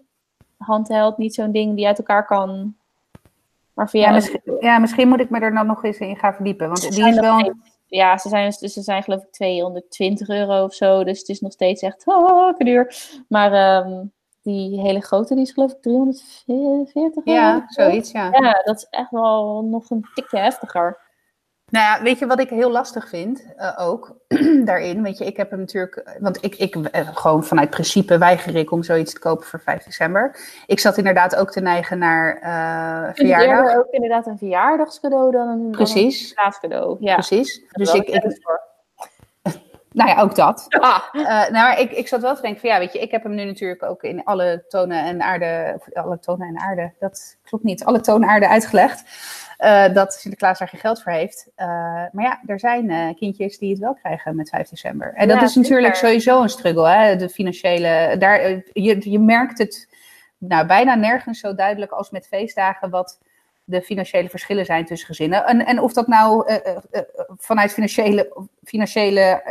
[0.59, 2.75] handheld, niet zo'n ding die uit elkaar kan.
[3.75, 6.35] Maar voor Ja, misschien, ja, misschien moet ik me er dan nog eens in gaan
[6.35, 6.67] verdiepen.
[6.67, 7.55] Want Ze die zijn is wel...
[7.87, 11.05] ja, ze zijn, ze zijn geloof ik 220 euro of zo.
[11.05, 12.95] Dus het is nog steeds echt oh, duur.
[13.29, 14.05] Maar ehm,
[14.43, 17.41] die hele grote, die is geloof ik 340 euro.
[17.41, 18.29] Ja, zoiets, ja.
[18.31, 20.99] Ja, dat is echt wel nog een tikje heftiger.
[21.71, 24.17] Nou ja, weet je wat ik heel lastig vind eh, ook
[24.65, 25.03] daarin?
[25.03, 28.71] Weet je, ik heb hem natuurlijk, want ik, ik eh, gewoon vanuit principe weiger ik
[28.71, 30.37] om zoiets te kopen voor 5 december.
[30.67, 33.59] Ik zat inderdaad ook te neigen naar eh Ik het verjaardag.
[33.59, 36.97] eerder ook inderdaad een verjaardagscadeau dan een, dan Precies, een plaatscadeau.
[37.01, 37.63] Ja, precies.
[37.73, 38.67] Dus ik, ik ik.
[39.93, 40.67] Nou ja, ook dat.
[40.69, 43.23] Eh, nou, maar ik, ik zat wel te denken van ja, weet je, ik heb
[43.23, 47.37] hem nu natuurlijk ook in alle tonen en aarde, of alle tonen en aarde, dat
[47.43, 49.05] klopt niet, alle tonen en aarde uitgelegd.
[49.57, 51.49] eh, dat Sinterklaas daar geen geld voor heeft.
[51.55, 51.67] Eh,
[52.13, 55.15] maar ja, er zijn kindjes die het wel krijgen met 5 december.
[55.15, 57.17] En dat Ja, is natuurlijk sowieso een struggle, hè?
[57.17, 58.17] de financiële.
[58.19, 58.41] Daar,
[58.73, 59.89] je, je merkt het
[60.39, 63.19] nou, bijna nergens zo duidelijk als met feestdagen wat
[63.69, 65.45] de financiële verschillen zijn tussen gezinnen.
[65.47, 67.03] En, en of dat nou eh, eh, eh,
[67.37, 69.43] vanuit financiële, financiële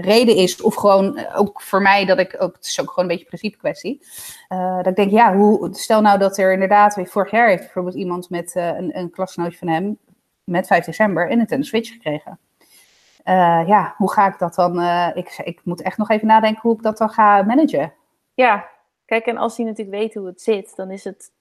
[0.00, 3.10] reden is, of gewoon ook voor mij dat ik ook, het is ook gewoon een
[3.10, 4.02] beetje een principe kwestie.
[4.48, 7.94] Eh, dat ik denk, ja, hoe, stel nou dat er inderdaad, vorig jaar heeft bijvoorbeeld
[7.94, 9.98] iemand met een, een klasgenootje van hem
[10.44, 12.38] met 5 december een Nintendo Switch gekregen.
[13.66, 14.80] Ja, hoe ga ik dat dan?
[15.14, 17.92] ik, ik moet echt nog even nadenken hoe ik dat dan ga managen.
[18.34, 18.68] ja,
[19.04, 21.32] kijk, en als hij natuurlijk weet hoe het zit, dan is het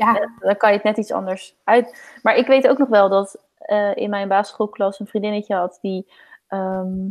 [0.00, 2.14] Ja, Eh, dan kan je het net iets anders uit.
[2.22, 6.12] Maar ik weet ook nog wel dat eh, in mijn basisschoolklas een vriendinnetje had die
[6.48, 7.08] ehm,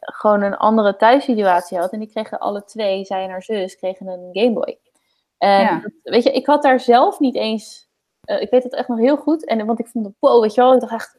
[0.00, 1.92] gewoon een andere thuissituatie had.
[1.92, 4.78] En die kregen alle twee, zij en haar zus, kregen een Gameboy.
[5.38, 5.80] En Ja.
[5.80, 7.84] dat- weet je, ik had daar zelf niet eens.
[8.24, 9.44] eh, ik weet het echt nog heel goed.
[9.46, 11.18] En, want ik vond het, wow, weet je wel, ik dacht echt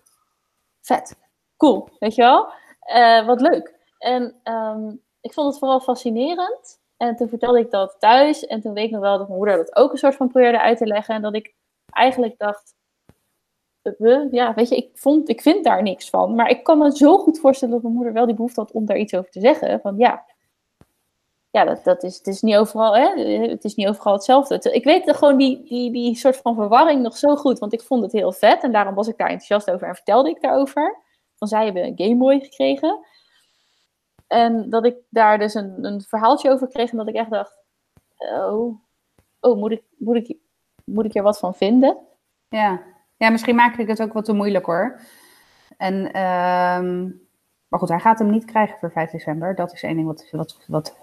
[0.82, 1.16] vet,
[1.58, 2.52] cool, weet je wel.
[3.26, 3.76] Wat leuk.
[3.98, 6.80] En ehm, ik vond het vooral fascinerend.
[6.98, 8.46] En toen vertelde ik dat thuis.
[8.46, 10.62] En toen weet ik nog wel dat mijn moeder dat ook een soort van probeerde
[10.62, 11.16] uit te leggen.
[11.16, 11.54] En dat ik
[11.90, 12.76] eigenlijk dacht.
[13.82, 16.36] We, ja, weet je, ik, vond, ik vind daar niks van.
[16.36, 18.86] Maar ik kan me zo goed voorstellen dat mijn moeder wel die behoefte had om
[18.86, 19.80] daar iets over te zeggen.
[19.82, 20.26] Van ja,
[21.50, 23.22] ja dat, dat is, het is niet overal, hè?
[23.50, 24.54] Het is niet overal hetzelfde.
[24.56, 27.60] Het- Ik weet gewoon die, die, die soort van verwarring nog zo goed.
[27.60, 28.64] Want ik vond het heel vet.
[28.64, 30.98] En daarom was ik daar enthousiast over en vertelde ik daarover.
[31.36, 33.00] Van zij hebben een Game Boy gekregen.
[34.28, 36.92] En dat ik daar dus een, een verhaaltje over kreeg.
[36.92, 37.60] En dat ik echt dacht:
[38.18, 38.80] Oh,
[39.40, 40.38] oh moet, ik, moet, ik,
[40.84, 41.98] moet ik hier wat van vinden?
[42.50, 42.82] Ja.
[43.18, 45.00] ja, misschien maak ik het ook wat te moeilijk hoor.
[45.78, 47.04] En, ehm,
[47.68, 49.56] maar goed, hij gaat hem niet krijgen voor 5 december.
[49.56, 50.96] Dat is één ding wat, wat, wat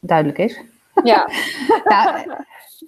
[0.00, 0.60] duidelijk is.
[1.04, 1.28] Ja,
[1.84, 2.44] Nou,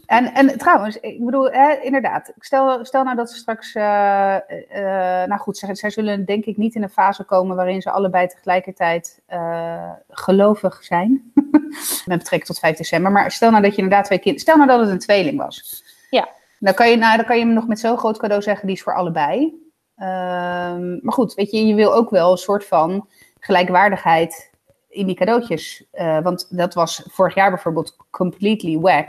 [0.07, 5.29] en, en trouwens, ik bedoel, hè, inderdaad, stel, stel nou dat ze straks, eh, eh,
[5.29, 8.27] nou goed, zij, zij zullen denk ik niet in een fase komen waarin ze allebei
[8.27, 11.33] tegelijkertijd eh, gelovig zijn,
[12.07, 13.13] met betrekking tot 5 december.
[13.13, 15.85] Maar stel nou dat je inderdaad twee kinderen, stel nou dat het een tweeling was.
[16.11, 16.29] Ja.
[16.59, 18.77] Dan kan je, nou, dan kan je hem nog met zo'n groot cadeau zeggen, die
[18.77, 19.61] is voor allebei.
[19.97, 24.51] Ehm, maar goed, weet je, je wil ook wel een soort van gelijkwaardigheid
[24.89, 25.85] in die cadeautjes.
[26.23, 29.09] Want dat was vorig jaar bijvoorbeeld completely whack.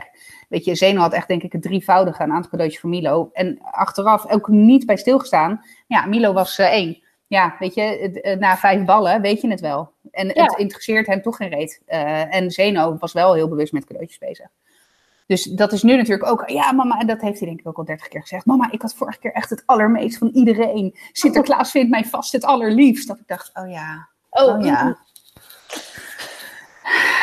[0.54, 3.30] Weet je, Zeno had echt denk ik het drievoudige aan aantal cadeautjes voor Milo.
[3.32, 5.64] En achteraf ook niet bij stilgestaan.
[5.86, 7.02] Ja, Milo was eh, één.
[7.26, 9.92] ja, weet je, het, eh, na vijf ballen weet je het wel.
[10.10, 10.44] En Ja.
[10.44, 11.82] het interesseert hem toch geen reet.
[11.86, 14.46] Eh, en Zeno was wel heel bewust met cadeautjes bezig.
[15.26, 17.78] Dus dat is nu natuurlijk ook, ja mama, en dat heeft hij denk ik ook
[17.78, 18.46] al dertig keer gezegd.
[18.46, 20.96] Mama, ik had vorige keer echt het allermeest van iedereen.
[21.12, 23.08] Sinterklaas vindt mij vast het allerliefst.
[23.08, 24.98] Dat ik dacht, oh ja, Oh, oh ja.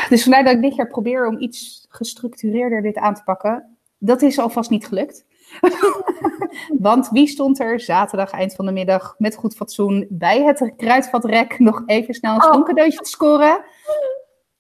[0.09, 3.77] Dus vandaar dat ik dit jaar probeer om iets gestructureerder dit aan te pakken.
[3.97, 5.25] Dat is alvast niet gelukt.
[6.79, 11.59] Want wie stond er zaterdag eind van de middag met goed fatsoen bij het kruidvatrek
[11.59, 12.67] nog even snel een Oh.
[12.67, 13.63] te scoren?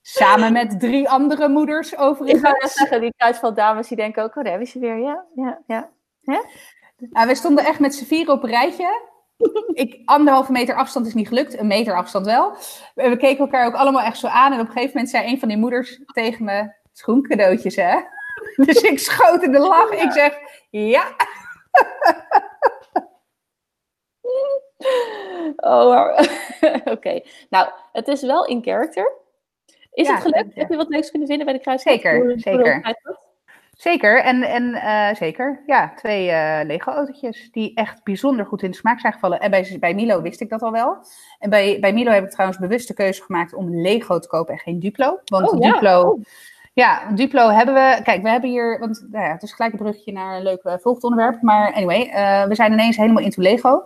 [0.01, 2.73] Samen met drie andere moeders Ik wou overigens.
[2.73, 5.89] zeggen, die kruisvaldames die denken ook, oh daar hebben ze weer, ja, ja, ja.
[7.09, 9.01] Nou, we stonden echt met z'n vieren op een rijtje.
[9.73, 12.55] Ik, anderhalve meter afstand is niet gelukt, een meter afstand wel.
[12.95, 14.53] We keken elkaar ook allemaal echt zo aan.
[14.53, 17.99] En op een gegeven moment zei een van die moeders tegen me: schoencadeautjes, hè?
[18.65, 19.91] Dus ik schoot in de lach.
[19.91, 20.37] Ik zeg:
[20.69, 21.03] ja.
[25.55, 26.17] Oh,
[26.95, 27.21] oké.
[27.49, 29.11] Nou, het is wel in character.
[29.93, 30.53] Is Ja, het gelukt?
[30.55, 30.61] ja.
[30.61, 31.93] Heb je wat leuks kunnen vinden bij de kruisvat?
[31.93, 32.95] Zeker, zeker.
[33.81, 35.63] Zeker, en, en eh, zeker.
[35.65, 39.39] Ja, twee eh, Lego-autootjes die echt bijzonder goed in de smaak zijn gevallen.
[39.39, 40.97] En bij, bij Milo wist ik dat al wel.
[41.39, 44.53] En bij, bij Milo heb ik trouwens bewust de keuze gemaakt om Lego te kopen
[44.53, 45.19] en geen Duplo.
[45.25, 45.71] Want Oh, ja.
[45.71, 46.21] Duplo, Oh.
[46.73, 47.99] ja, Duplo hebben we.
[48.03, 48.79] Kijk, we hebben hier.
[48.79, 51.41] Want nou ja, het is gelijk een bruggetje naar een leuk eh, volgend onderwerp.
[51.41, 52.09] Maar anyway,
[52.47, 53.83] we zijn ineens helemaal into Lego.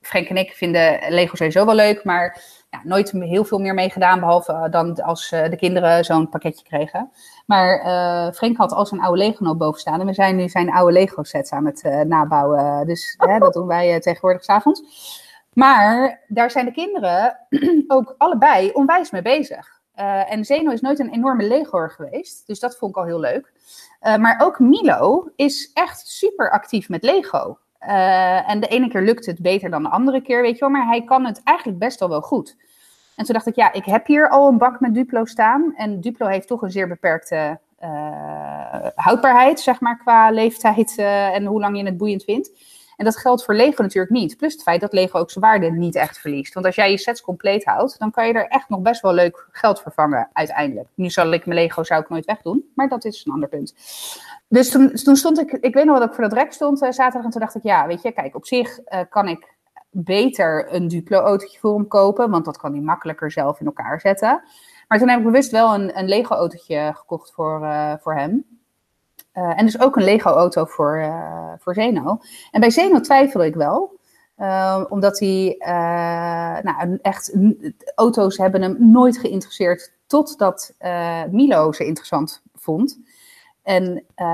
[0.00, 3.90] Frank en ik vinden Lego sowieso wel leuk, maar ja, nooit heel veel meer mee
[3.90, 4.20] gedaan.
[4.20, 7.10] Behalve eh, dan als eh, de kinderen zo'n pakketje kregen.
[7.46, 10.00] Maar eh, Frank had al zijn oude Lego nog boven staan.
[10.00, 12.86] En we zijn nu zijn oude Lego sets aan het nabouwen.
[12.86, 14.82] Dus hè, dat doen wij eh, tegenwoordig s'avonds.
[15.52, 17.38] Maar daar zijn de kinderen
[17.88, 19.80] ook allebei onwijs mee bezig.
[20.26, 22.46] En Zeno is nooit een enorme Legoer geweest.
[22.46, 23.52] Dus dat vond ik al heel leuk.
[24.00, 27.58] Maar ook Milo is echt super actief met Lego.
[27.86, 30.70] Eh, en de ene keer lukt het beter dan de andere keer, weet je wel.
[30.70, 32.56] Maar hij kan het eigenlijk best wel wel goed.
[33.16, 35.72] En toen dacht ik, ja, ik heb hier al een bak met Duplo staan.
[35.76, 41.44] En Duplo heeft toch een zeer beperkte eh, houdbaarheid, zeg maar, qua leeftijd eh, en
[41.44, 42.50] hoe lang je het boeiend vindt.
[42.96, 44.36] En dat geldt voor Lego natuurlijk niet.
[44.36, 46.54] Plus het feit dat Lego ook zijn waarde niet echt verliest.
[46.54, 49.12] Want als jij je sets compleet houdt, dan kan je er echt nog best wel
[49.12, 50.88] leuk geld voor vangen uiteindelijk.
[50.94, 53.74] Nu zal ik mijn Lego zou ik nooit wegdoen, maar dat is een ander punt.
[54.52, 56.90] Dus toen, toen stond ik, ik weet nog wat ik voor dat rek stond eh,
[56.90, 57.24] zaterdag.
[57.24, 59.54] En toen dacht ik, ja, weet je, kijk, op zich eh, kan ik
[59.90, 62.30] beter een Duplo-autootje voor hem kopen.
[62.30, 64.42] Want dat kan hij makkelijker zelf in elkaar zetten.
[64.88, 68.44] Maar toen heb ik bewust wel een, een Lego-autootje gekocht voor, eh, voor hem.
[69.32, 72.20] En dus ook een Lego-auto voor, eh, voor Zeno.
[72.50, 74.00] En bij Zeno twijfel ik wel.
[74.88, 75.56] Omdat hij,
[76.62, 77.36] nou, echt,
[77.94, 79.92] auto's hebben hem nooit geïnteresseerd.
[80.06, 80.74] Totdat
[81.30, 82.98] Milo ze interessant vond.
[83.62, 84.26] En eh,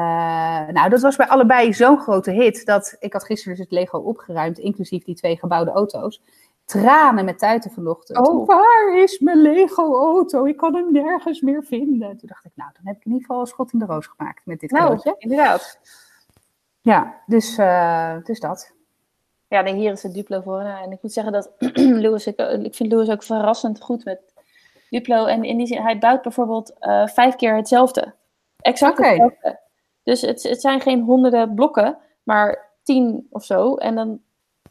[0.69, 2.67] nou, dat was bij allebei zo'n grote hit.
[2.67, 6.23] Dat ik had gisteren dus het Lego opgeruimd, inclusief die twee gebouwde auto's.
[6.65, 8.29] Tranen met tuiten vanochtend.
[8.29, 8.47] Oh.
[8.47, 10.45] Waar is mijn Lego-auto?
[10.45, 12.17] Ik kan hem nergens meer vinden.
[12.17, 14.07] Toen dacht ik, nou, dan heb ik in ieder geval een schot in de roos
[14.07, 15.15] gemaakt met dit Nou, cadeautje.
[15.19, 15.79] inderdaad.
[16.81, 18.73] Ja, dus, eh, dus dat.
[19.49, 20.63] Ja, nee, hier is het Duplo voor.
[20.63, 21.51] Nou, en ik moet zeggen dat
[22.03, 24.21] Louis, ik, ik vind Louis ook verrassend goed met
[24.91, 25.25] Duplo.
[25.27, 28.15] En in die zin, hij bouwt bijvoorbeeld eh, vijf keer hetzelfde.
[28.69, 29.21] Exact.
[30.03, 33.75] Dus het, het zijn geen honderden blokken, maar tien of zo.
[33.75, 34.21] En dan,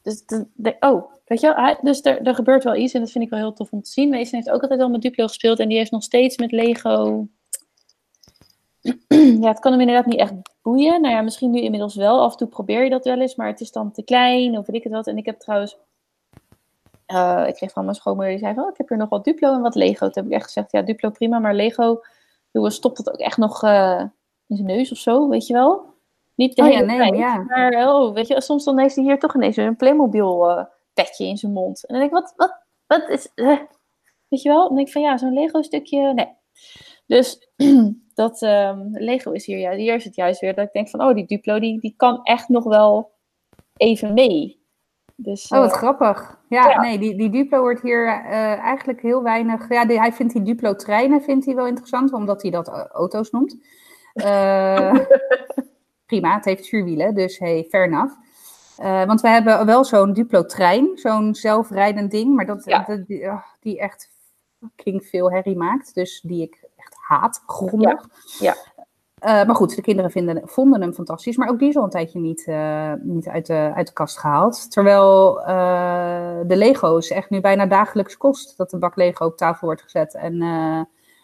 [0.02, 3.12] dus de, de- oh, weet je wel, dus er, er gebeurt wel iets en dat
[3.12, 4.10] vind ik wel heel tof om te zien.
[4.10, 7.28] Mason heeft ook altijd al met Duplo gespeeld en die heeft nog steeds met Lego...
[9.42, 11.02] ja, het kan hem inderdaad niet echt boeien.
[11.02, 12.22] Nou ja, misschien nu inmiddels wel.
[12.22, 14.66] Af en toe probeer je dat wel eens, maar het is dan te klein of
[14.66, 15.08] weet ik het wat.
[15.08, 15.78] En ik heb trouwens,
[17.06, 19.24] eh, ik kreeg van mijn schoonmoeder, die zei van, oh, ik heb hier nog wat
[19.24, 20.10] Duplo en wat Lego.
[20.10, 22.02] Toen heb ik echt gezegd, ja, Duplo prima, maar Lego,
[22.52, 24.04] Louis stopt het ook echt nog eh,
[24.48, 25.96] in zijn neus of zo, weet je wel.
[26.36, 27.44] Niet de Oh ja, hele nee, tijd, ja.
[27.44, 31.26] maar oh, weet je, soms dan heeft hij hier toch ineens een Playmobil eh, petje
[31.26, 31.86] in zijn mond.
[31.86, 33.60] En dan denk ik, wat, wat, wat is, eh,
[34.28, 34.68] weet je wel?
[34.68, 36.36] Dan denk ik van, ja, zo'n Lego stukje, nee.
[37.06, 37.50] Dus
[38.14, 41.02] dat ehm, Lego is hier, ja, hier is het juist weer dat ik denk van,
[41.02, 43.12] oh, die Duplo, die, die kan echt nog wel
[43.78, 44.57] even mee.
[45.20, 46.40] Dus, Oh, wat eh, grappig.
[46.50, 46.82] Ja, ja.
[46.82, 49.70] nee, die, die Duplo wordt hier eh, eigenlijk heel weinig...
[49.70, 53.32] Ja, die, hij vindt die Duplo-treinen vindt hij wel interessant, omdat hij dat eh, auto's
[53.32, 53.58] noemt.
[56.06, 58.14] Prima, het heeft vuurwielen, dus hey, fair enough.
[59.08, 62.84] Want we hebben wel zo'n Duplo-trein, zo'n zelfrijdend ding, maar dat, Ja.
[62.84, 64.10] dat- die, ah, die echt
[64.60, 65.94] fucking veel herrie maakt.
[65.96, 68.08] Dus die ik echt haat, grondig.
[68.40, 68.56] Ja.
[69.28, 71.38] Eh, maar goed, de kinderen vinden, vonden hem fantastisch.
[71.38, 74.18] Maar ook die is al een tijdje niet, eh, niet uit, de, uit de kast
[74.18, 74.72] gehaald.
[74.72, 78.58] Terwijl eh, de Lego's echt nu bijna dagelijks kost.
[78.58, 80.16] Dat de bak Lego op tafel wordt gezet.
[80.16, 80.42] En,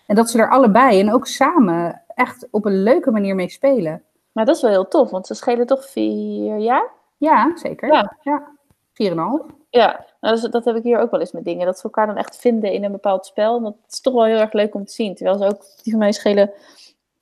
[0.07, 4.03] en dat ze er allebei en ook samen echt op een leuke manier mee spelen.
[4.31, 6.89] Maar dat is wel heel tof, want ze schelen toch vier jaar?
[7.17, 7.93] Ja, zeker.
[7.93, 8.17] Ja.
[8.21, 8.51] ja.
[8.93, 9.55] 4,5.
[9.69, 11.65] Ja, nou, dat heb ik hier ook wel eens met dingen.
[11.65, 13.57] Dat ze elkaar dan echt vinden in een bepaald spel.
[13.57, 15.15] En dat is toch wel heel erg leuk om te zien.
[15.15, 16.51] Terwijl ze ook, die van mij schelen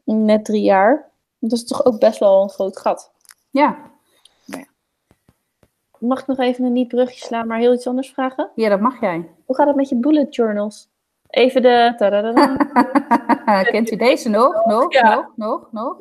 [0.05, 1.09] net drie jaar.
[1.39, 3.11] Dat is toch ook best wel een groot gat.
[3.49, 3.77] Ja.
[5.97, 8.49] Mag ik nog even een niet brugje slaan, maar heel iets anders vragen?
[8.55, 9.29] ja, dat mag jij.
[9.45, 10.89] Hoe gaat het met je bullet journals?
[11.29, 11.93] Even de...
[13.71, 14.65] Kent u deze nog?
[14.65, 15.15] Nog, Ja.
[15.15, 15.95] nog, nog, nog?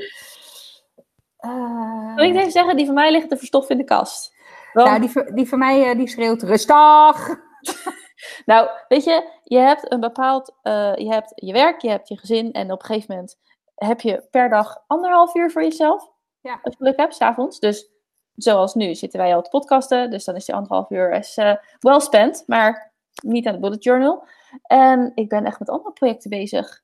[1.36, 4.34] Eh, Wil ik even zeggen, die van mij liggen te verstoffen in de kast.
[4.72, 7.28] Want- nou, die, van- die van mij eh, die schreeuwt rustig.
[8.46, 12.16] Nou, weet je, je hebt een bepaald, eh, je hebt je werk, je hebt je
[12.18, 13.38] gezin en op een gegeven moment
[13.88, 16.10] heb je per dag anderhalf uur voor jezelf.
[16.40, 16.52] Ja.
[16.62, 17.58] Als je geluk hebt, s'avonds.
[17.58, 17.90] Dus
[18.34, 21.54] zoals nu zitten wij al te podcasten, dus dan is die anderhalf uur is, eh
[21.80, 24.24] well spent, maar niet aan de bullet journal.
[24.62, 26.82] En ik ben echt met andere projecten bezig.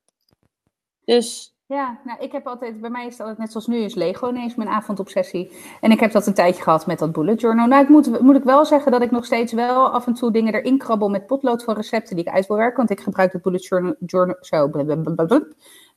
[1.05, 3.95] Dus Ja, nou, ik heb altijd, bij mij is het altijd net zoals nu is
[3.95, 5.53] Lego ineens mijn avondobsessie.
[5.81, 7.67] En ik heb dat een tijdje gehad met dat bullet journal.
[7.67, 10.31] Nou, ik moet, moet ik wel zeggen dat ik nog steeds wel af en toe
[10.33, 12.77] dingen erin krabbel met potlood van recepten die ik uit wil werken.
[12.77, 14.69] Want ik gebruik het bullet journal, journal zo,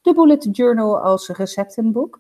[0.02, 2.20] de bullet journal als receptenboek.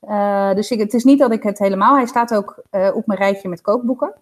[0.00, 3.06] Eh, dus ik, het is niet dat ik het helemaal, hij staat ook eh, op
[3.06, 4.14] mijn rijtje met kookboeken.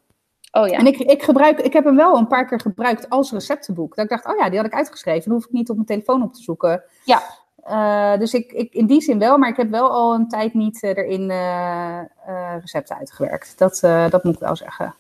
[0.53, 3.33] oh ja, En ik, ik, gebruik, ik heb hem wel een paar keer gebruikt als
[3.33, 3.95] receptenboek.
[3.95, 5.25] Dat ik dacht, oh ja, die had ik uitgeschreven.
[5.25, 6.83] Dan hoef ik niet op mijn telefoon op te zoeken.
[7.05, 7.23] Ja.
[7.57, 10.55] Eh, dus ik, ik, in die zin wel, maar ik heb wel al een tijd
[10.55, 11.33] niet erin
[12.61, 13.59] recepten uitgewerkt.
[13.59, 13.79] Dat,
[14.11, 14.95] dat moet ik wel zeggen.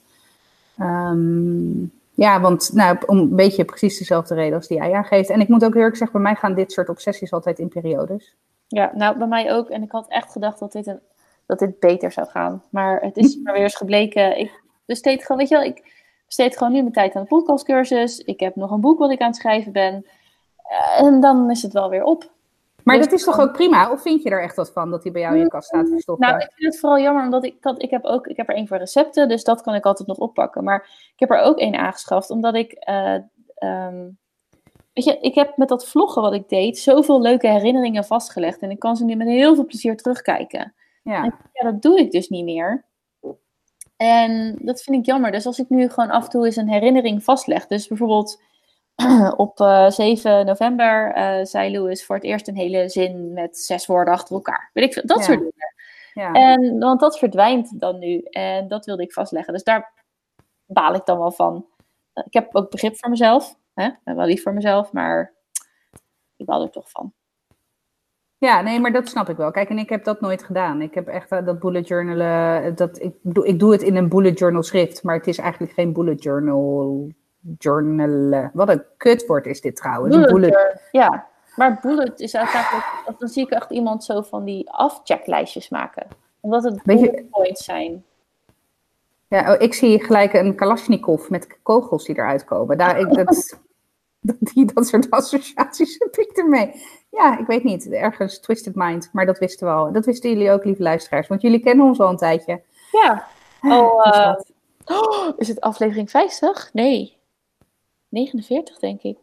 [0.78, 1.82] Ehm,
[2.14, 5.30] ja, want nou, om een beetje precies dezelfde reden als die jij aangeeft.
[5.30, 7.68] En ik moet ook heel eerlijk zeggen, bij mij gaan dit soort obsessies altijd in
[7.68, 8.34] periodes.
[8.68, 9.68] ja, nou bij mij ook.
[9.68, 11.00] En ik had echt gedacht dat dit, een,
[11.46, 12.62] dat dit beter zou gaan.
[12.70, 14.38] Maar het is maar weer eens gebleken.
[14.38, 18.18] Ik besteed gewoon, weet je wel, ik besteed gewoon nu mijn tijd aan de podcastcursus.
[18.18, 20.06] Ik heb nog een boek wat ik aan het schrijven ben.
[20.56, 22.32] Eh, En dan is het wel weer op.
[22.84, 23.90] Maar Dus dat is toch ook prima?
[23.90, 25.88] Of vind je er echt wat van dat die bij jou in je kast staat
[25.88, 26.28] verstoppen?
[26.28, 28.54] Nou, ik vind het vooral jammer, omdat ik, kan, ik heb ook, ik heb er
[28.54, 30.64] één voor recepten, dus dat kan ik altijd nog oppakken.
[30.64, 33.14] Maar ik heb er ook één aangeschaft, omdat ik, eh,
[33.54, 34.08] ehm,
[34.92, 38.60] weet je, ik heb met dat vloggen wat ik deed, zoveel leuke herinneringen vastgelegd.
[38.60, 40.74] En ik kan ze nu met heel veel plezier terugkijken.
[41.02, 41.24] ja.
[41.24, 42.84] En ja, dat doe ik dus niet meer.
[43.96, 45.30] En dat vind ik jammer.
[45.30, 47.66] Dus als ik nu gewoon af en toe eens een herinnering vastleg.
[47.66, 48.42] Dus bijvoorbeeld
[49.36, 53.86] op eh, 7 november eh, zei Louis voor het eerst een hele zin met zes
[53.86, 54.70] woorden achter elkaar.
[54.72, 55.24] Weet ik veel, dat Ja.
[55.24, 55.74] soort dingen.
[56.12, 56.32] ja.
[56.32, 58.18] En, want dat verdwijnt dan nu.
[58.22, 59.52] En dat wilde ik vastleggen.
[59.52, 59.92] Dus daar
[60.66, 61.66] baal ik dan wel van.
[62.24, 63.56] Ik heb ook begrip voor mezelf.
[63.74, 63.84] Hè?
[63.86, 65.32] Ik ben wel lief voor mezelf, maar
[66.36, 67.12] ik baal er toch van.
[68.38, 69.50] Ja, nee, maar dat snap ik wel.
[69.50, 70.80] Kijk, en ik heb dat nooit gedaan.
[70.82, 74.08] Ik heb echt eh, dat bullet journalen, dat, ik, doe, ik doe het in een
[74.08, 77.08] bullet journal schrift, maar het is eigenlijk geen bullet journal,
[77.58, 78.50] journalen.
[78.54, 80.14] Wat een kutwoord is dit trouwens.
[80.14, 81.26] Bullet bullet, Ja,
[81.56, 82.84] maar bullet is eigenlijk...
[83.18, 86.06] Dan zie ik echt iemand zo van die afchecklijstjes maken.
[86.40, 88.04] Omdat het bullet points zijn.
[89.28, 92.78] ja, oh, ik zie gelijk een Kalashnikov met kogels die eruit komen.
[92.78, 93.26] Daar, ik, dat,
[94.20, 96.82] dat, die, dat soort associaties heb ik ermee.
[97.10, 97.90] Ja, ik weet niet.
[97.90, 99.92] Ergens Twisted Mind, maar dat wisten we al.
[99.92, 102.62] Dat wisten jullie ook, lieve luisteraars, want jullie kennen ons al een tijdje.
[102.90, 103.26] Ja.
[104.86, 106.70] Oh, is het aflevering 50?
[106.72, 107.16] Nee.
[108.14, 109.18] 49, denk ik.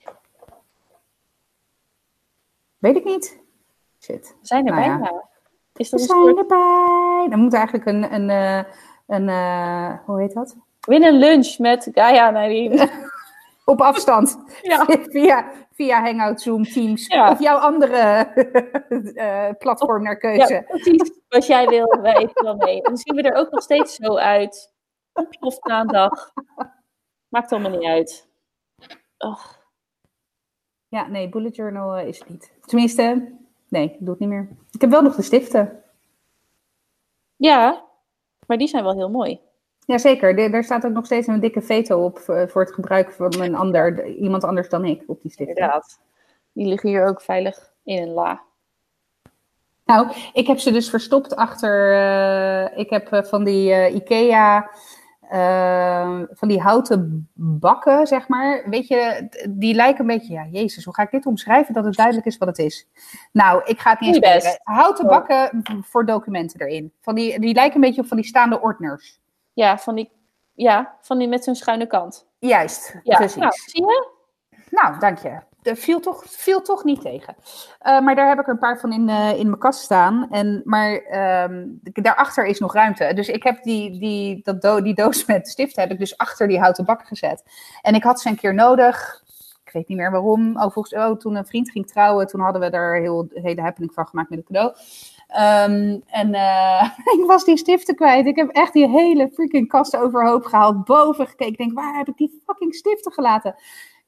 [2.78, 3.40] Weet ik niet.
[4.00, 4.36] Shit.
[4.42, 4.98] We zijn er Nou ja.
[4.98, 5.30] bijna.
[5.76, 6.38] Is We dat een zijn soort...
[6.38, 7.28] erbij.
[7.30, 8.64] Dan moet eigenlijk een, een, eh,
[9.08, 10.56] een eh, hoe heet dat?
[10.80, 12.90] Win een lunch met Gaia Nadine.
[13.66, 14.38] Op afstand.
[14.62, 14.86] Ja.
[15.16, 17.08] via, via Hangout, Zoom, Teams.
[17.08, 17.32] Ja.
[17.32, 17.98] Of jouw andere
[19.16, 20.64] eh, platform naar Ja, keuze.
[20.68, 21.12] precies.
[21.30, 22.82] Wat jij wil, wij wel mee.
[22.82, 24.74] Dan zien we er ook nog steeds zo uit.
[25.40, 26.32] Of na een dag.
[27.28, 28.30] Maakt allemaal niet uit.
[29.22, 29.60] Och.
[30.88, 32.52] Ja, nee, bullet journal eh, is het niet.
[32.66, 33.32] Tenminste,
[33.68, 34.48] nee, ik doe het niet meer.
[34.72, 35.84] Ik heb wel nog de stiften.
[37.36, 37.86] Ja,
[38.48, 39.40] maar die zijn wel heel mooi.
[39.86, 43.12] Jazeker, er daar staat ook nog steeds een dikke veto op eh, voor het gebruik
[43.12, 45.56] van een ander, iemand anders dan ik op die stiften.
[45.56, 46.00] Inderdaad.
[46.52, 48.42] Die liggen hier ook veilig in een la.
[49.86, 51.94] Nou, ik heb ze dus verstopt achter.
[51.94, 54.70] eh, ik heb van die IKEA.
[55.32, 58.64] Eh, van die houten bakken, zeg maar.
[58.70, 60.34] Weet je, die lijken een beetje.
[60.34, 62.88] Ja, Jezus, hoe ga ik dit omschrijven dat het duidelijk is wat het is?
[63.32, 64.34] Nou, ik ga het niet eens best.
[64.40, 64.60] proberen.
[64.84, 65.12] Houten Oh.
[65.12, 66.94] bakken voor documenten erin.
[67.02, 69.20] Van die, die lijken een beetje op van die staande ordners.
[69.54, 70.12] Ja, van die,
[70.54, 72.28] ja, van die met zo'n schuine kant.
[72.40, 73.36] Juist, Ja, precies.
[73.36, 74.10] nou, zie je?
[74.70, 75.40] Nou, dank je.
[75.62, 77.36] Dat viel toch, viel toch niet tegen.
[77.80, 80.28] Eh, maar daar heb ik een paar van in, eh, in mijn kast staan.
[80.30, 83.12] En, maar ehm, daarachter is nog ruimte.
[83.14, 86.48] Dus ik heb die, die, dat do- die doos met stiften heb ik dus achter
[86.48, 87.44] die houten bak gezet.
[87.82, 89.24] En ik had ze een keer nodig.
[89.66, 90.56] Ik weet niet meer waarom.
[90.58, 93.94] Oh, volgens, oh, toen een vriend ging trouwen, toen hadden we er heel, hele happening
[93.94, 94.76] van gemaakt met een cadeau.
[95.28, 96.34] Ehm, en
[97.20, 98.26] ik was die stiften kwijt.
[98.26, 100.86] Ik heb echt die hele freaking kast overhoop gehaald.
[100.86, 101.52] Boven gekeken.
[101.52, 103.56] Ik denk, waar heb ik die fucking stiften gelaten?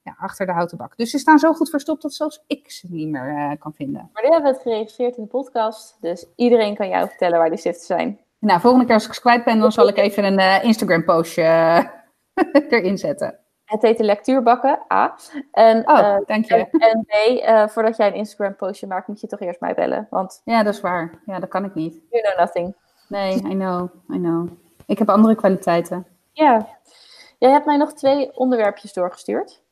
[0.04, 0.98] Ja, achter de houten bak.
[0.98, 4.10] Dus ze staan zo goed verstopt dat zelfs ik ze niet meer uh, kan vinden.
[4.14, 5.98] Maar die hebben we het geregistreerd in de podcast.
[6.02, 8.20] Dus iedereen kan jou vertellen waar die stiften zijn.
[8.40, 11.04] Nou, volgende keer als ik ze kwijt ben, dan zal ik even een uh, Instagram
[11.04, 11.44] postje
[12.70, 13.38] erin zetten.
[13.66, 15.16] Het heet de lectuurbakken, A.
[15.52, 16.68] En, oh, dank je.
[16.72, 20.08] En, B, voordat jij een Instagram postje maakt, moet je toch eerst mij bellen.
[20.10, 20.42] Want...
[20.46, 21.22] Ja, dat is waar.
[21.26, 22.02] Ja, dat kan ik niet.
[22.10, 22.76] You know nothing.
[23.08, 24.50] Nee, I know, I know.
[24.86, 26.08] Ik heb andere kwaliteiten.
[26.32, 26.68] Ja.
[27.40, 29.64] Jij hebt mij nog twee onderwerpjes doorgestuurd.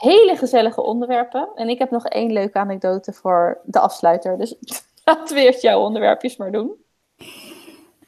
[0.00, 1.48] Hele gezellige onderwerpen.
[1.54, 4.38] En ik heb nog één leuke anekdote voor de afsluiter.
[4.38, 4.54] Dus
[5.04, 6.84] laten we eerst jouw onderwerpjes maar doen.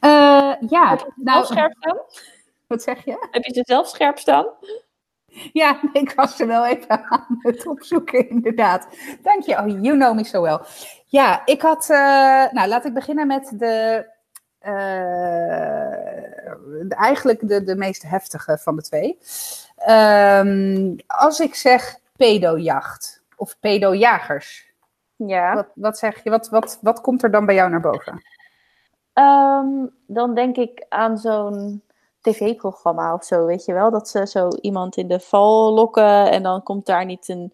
[0.01, 0.89] Uh, ja.
[0.89, 1.97] Heb je nou, scherp staan?
[2.67, 3.27] Wat zeg je?
[3.31, 4.45] Heb je ze zelf scherp staan?
[5.53, 8.87] Ja, ik was er wel even aan het opzoeken, inderdaad.
[9.21, 9.57] Dank je.
[9.57, 10.59] Oh, you know me so well.
[11.05, 11.89] Ja, ik had.
[11.89, 11.97] Uh,
[12.51, 14.05] nou, laat ik beginnen met de.
[14.65, 14.71] Uh,
[16.87, 19.17] de eigenlijk de, de meest heftige van de twee.
[19.89, 24.71] Um, als ik zeg pedojacht of pedojagers.
[25.15, 25.53] Ja.
[25.53, 26.29] Wat, wat zeg je?
[26.29, 28.21] Wat, wat, wat komt er dan bij jou naar boven?
[29.13, 31.83] Um, dan denk ik aan zo'n
[32.21, 33.91] tv-programma of zo, weet je wel?
[33.91, 37.53] Dat ze zo iemand in de val lokken en dan komt daar niet een,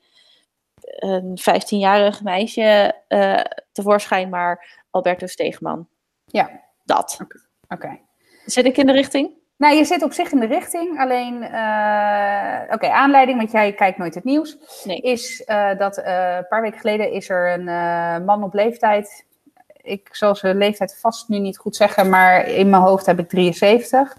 [0.81, 5.87] een 15-jarig meisje uh, tevoorschijn, maar Alberto Steegman.
[6.25, 6.61] Ja.
[6.83, 7.17] Dat.
[7.21, 7.37] Oké.
[7.69, 8.01] Okay.
[8.45, 9.38] Zit ik in de richting?
[9.59, 10.99] Nou, je zit op zich in de richting.
[10.99, 14.57] Alleen, uh, oké, okay, aanleiding, want jij kijkt nooit het nieuws.
[14.83, 15.01] Nee.
[15.01, 19.25] Is uh, dat een paar weken geleden is er een man op leeftijd.
[19.81, 23.29] Ik zal zijn leeftijd vast nu niet goed zeggen, maar in mijn hoofd heb ik
[23.29, 24.17] 73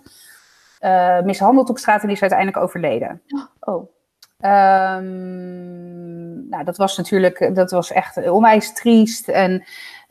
[0.80, 3.22] uh, mishandeld op straat en die is uiteindelijk overleden.
[3.60, 3.90] Oh.
[4.44, 9.28] Um, nou, dat was natuurlijk, dat was echt onwijs triest.
[9.28, 9.64] En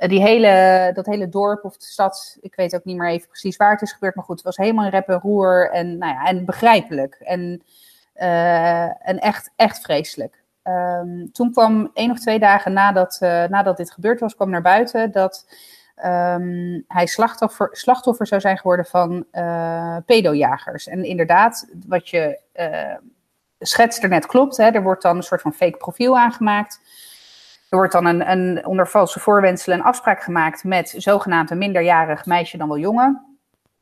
[0.07, 3.57] die hele, dat hele dorp of de stad, ik weet ook niet meer even precies
[3.57, 6.13] waar het is gebeurd, maar goed, het was helemaal een rep en roer en, nou
[6.13, 7.15] ja, en begrijpelijk.
[7.19, 7.63] En,
[8.15, 10.43] uh, en echt, echt vreselijk.
[10.63, 13.17] Um, toen kwam één of twee dagen nadat,
[13.49, 15.45] nadat dit gebeurd was, kwam naar buiten dat
[16.05, 20.87] um, hij slachtoffer, slachtoffer zou zijn geworden van uh, pedojagers.
[20.87, 22.39] En inderdaad, wat je
[23.59, 24.57] schetst er net klopt.
[24.57, 26.79] Hè, er wordt dan een soort van fake profiel aangemaakt.
[27.69, 32.25] Er wordt dan een, een, onder valse voorwenselen een afspraak gemaakt met zogenaamd een minderjarig
[32.25, 33.37] meisje dan wel jongen.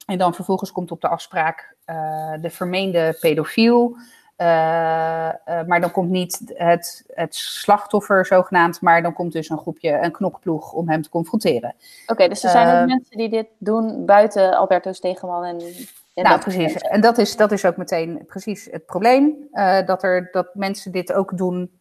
[0.05, 3.97] En dan vervolgens komt op de afspraak uh, de vermeende pedofiel.
[4.37, 9.57] Uh, uh, maar dan komt niet het, het slachtoffer zogenaamd, maar dan komt dus een
[9.57, 11.75] groepje, een knokploeg om hem te confronteren.
[12.01, 15.59] Oké, okay, dus er zijn ook mensen die dit doen buiten Alberto Stegeman en...
[16.13, 16.73] en nou, precies.
[16.73, 19.35] En dat is, dat is ook meteen precies het probleem.
[19.85, 21.76] dat, er, dat mensen dit ook doen,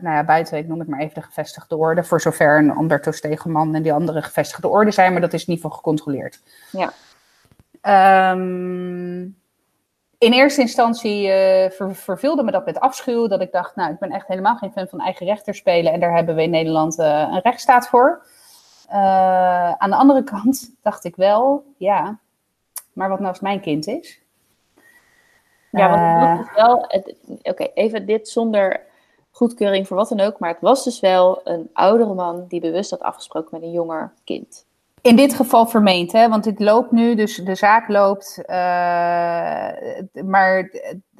[0.00, 3.10] nou ja, buiten, ik noem het maar even de gevestigde orde, voor zover een Alberto
[3.10, 6.40] Stegeman en die andere gevestigde orde zijn, maar dat is in ieder geval gecontroleerd.
[6.72, 6.92] Ja.
[8.32, 9.38] Um,
[10.18, 13.26] in eerste instantie uh, ver, vervulde me dat met afschuw.
[13.26, 15.92] Dat ik dacht, nou, ik ben echt helemaal geen fan van eigen rechter spelen.
[15.92, 18.26] En daar hebben we in Nederland uh, een rechtsstaat voor.
[18.90, 22.18] Uh, aan de andere kant dacht ik wel, ja,
[22.92, 24.20] maar wat nou als mijn kind is?
[25.70, 27.02] Ja, want wel, oké,
[27.42, 28.80] okay, even dit zonder
[29.40, 30.38] goedkeuring voor wat dan ook.
[30.38, 34.12] Maar het was dus wel een oudere man die bewust had afgesproken met een jonger
[34.24, 34.66] kind.
[35.02, 36.28] In dit geval vermeend, hè?
[36.28, 38.38] want dit loopt nu, dus de zaak loopt.
[38.46, 38.56] Uh,
[40.24, 40.70] maar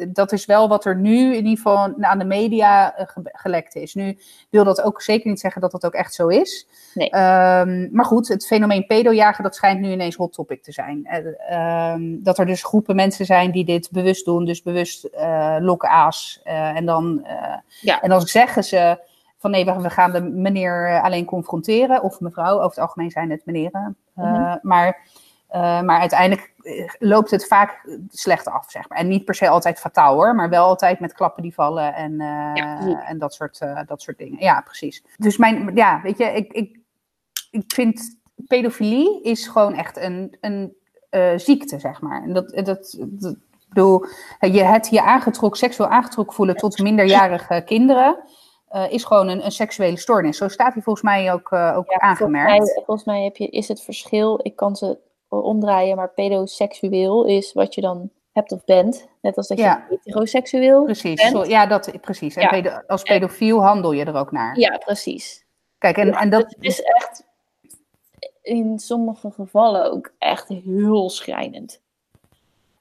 [0.09, 3.95] dat is wel wat er nu in ieder geval aan de media ge gelekt is.
[3.95, 4.19] Nu
[4.51, 6.67] wil dat ook zeker niet zeggen dat dat ook echt zo is.
[6.95, 7.07] Nee.
[7.07, 11.09] Um, maar goed, het fenomeen pedojagen, dat schijnt nu ineens hot topic te zijn.
[11.51, 15.57] Uh, um, dat er dus groepen mensen zijn die dit bewust doen, dus bewust uh,
[15.61, 16.41] lokken aas.
[16.43, 17.27] en dan,
[17.81, 18.01] ja.
[18.01, 19.09] en dan zeggen ze
[19.41, 22.03] van nee, we gaan de meneer alleen confronteren.
[22.03, 23.97] Of mevrouw, over het algemeen zijn het meneren.
[24.17, 24.59] Uh, mm-hmm.
[24.63, 24.99] maar,
[25.53, 26.53] uh, maar uiteindelijk
[26.99, 28.99] loopt het vaak slecht af, zeg maar.
[28.99, 32.13] En niet per se altijd fataal hoor, maar wel altijd met klappen die vallen en,
[32.13, 34.41] uh, ja, en dat, soort, dat soort dingen.
[34.41, 35.05] Ja, precies.
[35.17, 36.79] Dus mijn, ja, weet je, ik, ik,
[37.51, 40.75] ik vind pedofilie is gewoon echt een, een
[41.37, 42.23] ziekte, zeg maar.
[42.23, 44.05] En dat, dat, dat ik bedoel,
[44.41, 48.19] je het je aangetrokken, seksueel aangetrokken voelen tot minderjarige kinderen.
[48.73, 50.37] Uh, is gewoon een, een, seksuele stoornis.
[50.37, 52.51] Zo staat hij volgens mij ook, uh, ook ja, aangemerkt.
[52.51, 54.99] Volgens mij, volgens mij heb je, is het verschil, ik kan ze
[55.29, 59.09] omdraaien, maar pedoseksueel is wat je dan hebt of bent.
[59.21, 59.87] Net als dat je ja.
[59.89, 61.23] heteroseksueel precies.
[61.23, 61.37] bent.
[61.37, 62.35] Zo, ja, dat, precies.
[62.37, 62.49] En Ja.
[62.49, 64.59] pedo, als pedofiel handel je er ook naar.
[64.59, 65.45] Ja, precies.
[65.79, 66.43] Kijk, en, en dat...
[66.43, 67.25] Het is echt
[68.43, 71.81] in sommige gevallen ook echt heel schrijnend.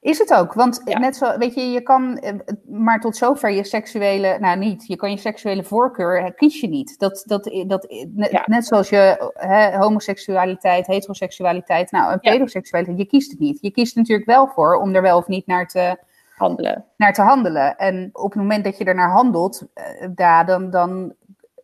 [0.01, 0.99] Is het ook, want Ja.
[0.99, 2.33] net zo, weet je, je kan eh,
[2.65, 6.67] maar tot zover je seksuele, nou niet, je kan je seksuele voorkeur, eh, kies je
[6.67, 6.99] niet.
[6.99, 8.43] Dat, dat, dat, net, Ja.
[8.45, 12.31] net zoals je hè, homoseksualiteit, heteroseksualiteit, nou, en Ja.
[12.31, 13.57] pedoseksualiteit, je kiest het niet.
[13.61, 15.97] Je kiest er natuurlijk wel voor om er wel of niet naar te,
[16.37, 16.85] Handelen.
[16.97, 17.77] naar te handelen.
[17.77, 21.13] En op het moment dat je ernaar handelt, eh, ja, dan, dan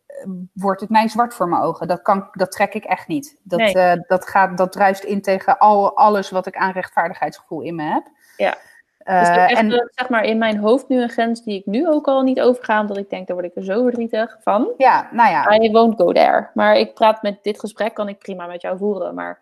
[0.06, 1.88] eh, wordt het mij zwart voor mijn ogen.
[1.88, 3.36] Dat, kan, dat trek ik echt niet.
[3.42, 3.72] Dat, Nee.
[3.74, 7.82] eh, dat, gaat, dat druist in tegen al, alles wat ik aan rechtvaardigheidsgevoel in me
[7.82, 8.06] heb.
[8.36, 8.54] Ja.
[8.98, 11.58] Eh, Dus is echt, en eh, zeg maar in mijn hoofd nu een grens die
[11.58, 14.36] ik nu ook al niet overga, omdat ik denk, daar word ik er zo verdrietig
[14.40, 14.72] van.
[14.76, 16.48] ja, nou ja, I won't go there.
[16.54, 19.14] Maar ik praat met dit gesprek, kan ik prima met jou voeren.
[19.14, 19.40] Maar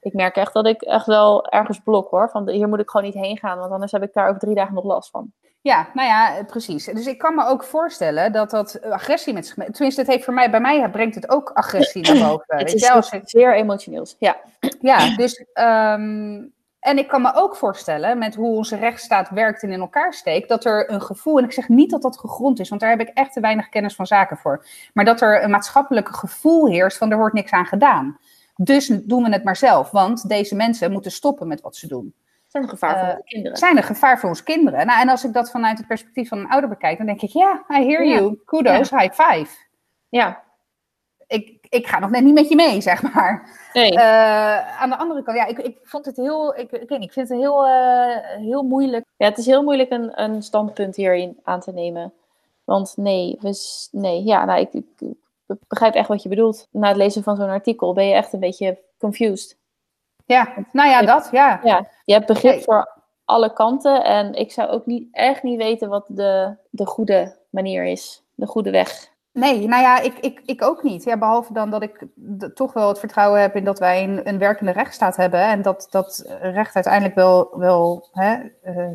[0.00, 2.30] ik merk echt dat ik echt wel ergens blok hoor.
[2.30, 4.54] Van hier moet ik gewoon niet heen gaan, want anders heb ik daar over drie
[4.54, 5.32] dagen nog last van.
[5.60, 6.84] ja, nou ja, eh, precies.
[6.84, 9.54] Dus ik kan me ook voorstellen dat dat eh, agressie met zich.
[9.54, 12.44] Tenminste, het heeft voor mij, bij mij brengt het ook agressie naar boven.
[12.46, 14.16] het weet is wel, ik- zeer emotioneels.
[14.18, 14.36] Ja,
[14.80, 15.44] Ja, dus.
[15.52, 16.42] ehm,
[16.80, 20.48] en ik kan me ook voorstellen, met hoe onze rechtsstaat werkt en in elkaar steekt,
[20.48, 23.00] dat er een gevoel, en ik zeg niet dat dat gegrond is, want daar heb
[23.00, 26.98] ik echt te weinig kennis van zaken voor, maar dat er een maatschappelijk gevoel heerst
[26.98, 28.18] van er wordt niks aan gedaan.
[28.56, 32.14] Dus doen we het maar zelf, want deze mensen moeten stoppen met wat ze doen.
[32.42, 33.58] het zijn een gevaar voor Eh, de kinderen.
[33.58, 34.86] Zijn een gevaar voor onze kinderen?
[34.86, 37.30] Nou, en als ik dat vanuit het perspectief van een ouder bekijk, dan denk ik,
[37.30, 39.56] ja, I hear you, kudos, high five.
[40.08, 40.42] Ja,
[41.26, 43.48] Ik, ik ga nog net niet met je mee, zeg maar.
[43.72, 43.90] nee.
[43.94, 47.28] Eh, aan de andere kant, ja, ik, ik vond het heel, ik, ik, ik vind
[47.28, 49.04] het heel, eh, heel moeilijk.
[49.16, 52.12] Ja, het is heel moeilijk een, een standpunt hierin aan te nemen.
[52.64, 54.84] Want nee, we, s- nee ja, nou, ik, ik,
[55.46, 56.66] ik begrijp echt wat je bedoelt.
[56.70, 59.56] Na het lezen van zo'n artikel ben je echt een beetje confused.
[60.26, 61.60] Ja, nou ja, dat, ja.
[61.64, 62.62] Ja, je hebt begrip Nee.
[62.62, 62.88] voor
[63.24, 64.04] alle kanten.
[64.04, 68.22] En ik zou ook niet, echt niet weten wat de, de goede manier is.
[68.34, 69.08] De goede weg.
[69.40, 71.04] Nee, nou ja, ik, ik, ik ook niet.
[71.04, 72.06] Ja, behalve dan dat ik
[72.54, 75.40] toch wel het vertrouwen heb in dat wij een, een werkende rechtsstaat hebben.
[75.40, 78.90] En dat dat recht uiteindelijk wel, wel hè, eh,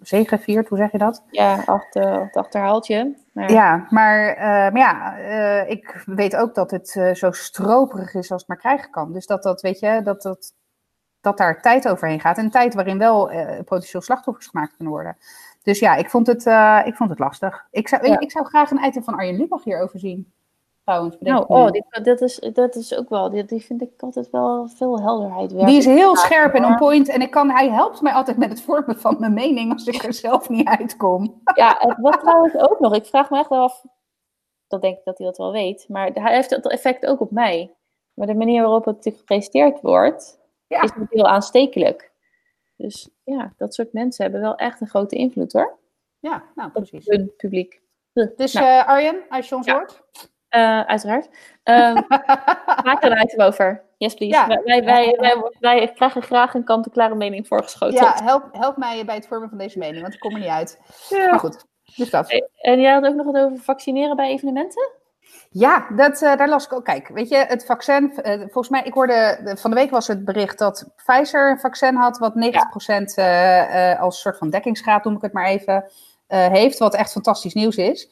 [0.00, 1.24] zegeviert, hoe zeg je dat?
[1.30, 3.16] Ja, achter, het achterhaaltje.
[3.32, 8.14] Maar, Ja, maar, eh, maar ja, eh, ik weet ook dat het eh, zo stroperig
[8.14, 9.12] is als het maar krijgen kan.
[9.12, 10.52] Dus dat dat, weet je, dat, dat,
[11.20, 12.38] dat daar tijd overheen gaat.
[12.38, 15.16] En tijd waarin wel eh, potentieel slachtoffers gemaakt kunnen worden.
[15.68, 17.66] Dus ja, ik vond het, eh, ik vond het lastig.
[17.70, 18.20] Ik zou, Ja.
[18.20, 20.32] ik zou graag een item van Arjen Lubach hierover zien.
[20.84, 24.30] Trouwens, Nou, oh, die, dat, is, dat is ook wel, die, die vind ik altijd
[24.30, 25.68] wel veel helderheid werken.
[25.68, 27.08] Die is heel scherp en on point.
[27.08, 30.02] En ik kan, hij helpt mij altijd met het vormen van mijn mening als ik
[30.02, 31.40] er zelf niet uitkom.
[31.54, 33.84] Ja, wat trouwens ook nog, ik vraag me echt wel af,
[34.68, 37.30] dat denk ik dat hij dat wel weet, maar hij heeft dat effect ook op
[37.30, 37.74] mij.
[38.14, 40.76] Maar de manier waarop het gepresenteerd wordt, Ja.
[40.76, 42.10] is natuurlijk heel aanstekelijk.
[42.76, 45.78] Dus ja, dat soort mensen hebben wel echt een grote invloed hoor,
[46.18, 47.06] Ja, nou op precies.
[47.06, 47.80] hun publiek.
[48.36, 49.72] Dus Nou, Arjen, als je ons Ja.
[49.74, 50.02] hoort.
[50.48, 51.28] eh, uiteraard.
[51.62, 51.94] Ehm,
[52.86, 53.84] maak er een item over.
[53.96, 54.34] Yes, please.
[54.34, 54.46] Ja.
[54.46, 57.94] Wij, wij, wij, wij, wij krijgen graag een kant-en-klare mening voorgeschoten.
[57.94, 60.48] Ja, help, help mij bij het vormen van deze mening, want ik kom er niet
[60.48, 60.80] uit.
[61.08, 61.30] Ja.
[61.30, 61.64] Maar goed,
[61.96, 62.42] dus dat.
[62.60, 64.90] En jij had ook nog wat over vaccineren bij evenementen?
[65.50, 66.84] Ja, dat, eh, daar las ik ook.
[66.84, 70.24] Kijk, weet je, het vaccin, eh, volgens mij, ik hoorde, van de week was het
[70.24, 75.22] bericht dat Pfizer een vaccin had, wat 90% eh, als soort van dekkingsgraad, noem ik
[75.22, 75.84] het maar even,
[76.28, 78.08] heeft, wat echt fantastisch nieuws is.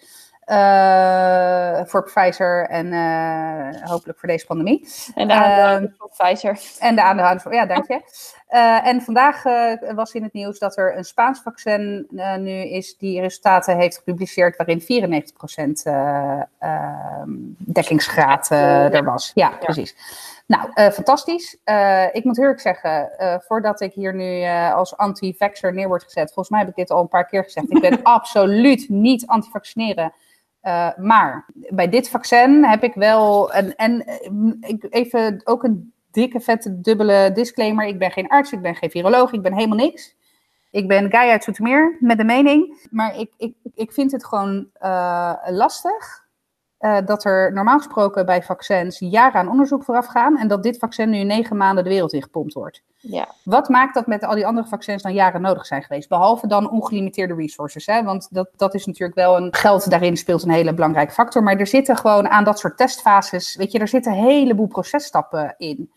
[0.47, 4.89] Eh, voor Pfizer en eh, hopelijk voor deze pandemie.
[5.15, 6.61] En de Ehm, aandeelhouders van Pfizer.
[6.79, 8.01] En de aandeelhouders van, ja, dank je.
[8.47, 9.43] Eh, en vandaag
[9.95, 12.07] was in het nieuws dat er een Spaans vaccin
[12.39, 19.31] nu is die resultaten heeft gepubliceerd waarin 94% eh, ehm, dekkingsgraad er was.
[19.35, 19.97] Ja, precies.
[20.47, 21.57] Nou, fantastisch.
[22.13, 23.11] Ik moet eerlijk zeggen,
[23.47, 27.01] voordat ik hier nu als anti-vaxxer neer word gezet, volgens mij heb ik dit al
[27.01, 30.13] een paar keer gezegd, ik ben absoluut niet anti-vaccineren.
[30.67, 34.05] Uh, maar bij dit vaccin heb ik wel, een, en
[34.61, 37.87] ik, even ook een dikke, vette, dubbele disclaimer.
[37.87, 40.15] Ik ben geen arts, ik ben geen viroloog, ik ben helemaal niks.
[40.71, 42.87] Ik ben Guy uit Zoetermeer met de mening.
[42.91, 46.26] Maar ik, ik, ik vind het gewoon uh, lastig
[46.87, 50.39] uh, dat er normaal gesproken bij vaccins jaren aan onderzoek vooraf gaan.
[50.39, 52.83] En dat dit vaccin nu negen maanden de wereld in gepompt wordt.
[52.97, 53.29] Ja.
[53.45, 56.09] Wat maakt dat met al die andere vaccins dan jaren nodig zijn geweest?
[56.09, 57.87] Behalve dan ongelimiteerde resources.
[57.87, 58.03] Hè?
[58.03, 59.55] Want dat, dat is natuurlijk wel een.
[59.55, 61.43] Geld daarin speelt een hele belangrijke factor.
[61.43, 63.57] Maar er zitten gewoon aan dat soort testfases.
[63.57, 65.91] Weet je, er zitten een heleboel processtappen in.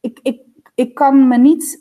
[0.00, 0.42] Ik, ik,
[0.74, 1.78] ik, kan, me niet,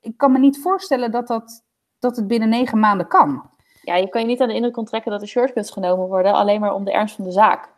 [0.00, 1.62] ik kan me niet voorstellen dat, dat,
[1.98, 3.50] dat het binnen negen maanden kan.
[3.82, 6.60] Ja, je kan je niet aan de indruk onttrekken dat er shortcuts genomen worden, alleen
[6.60, 7.70] maar om de ernst van de zaak.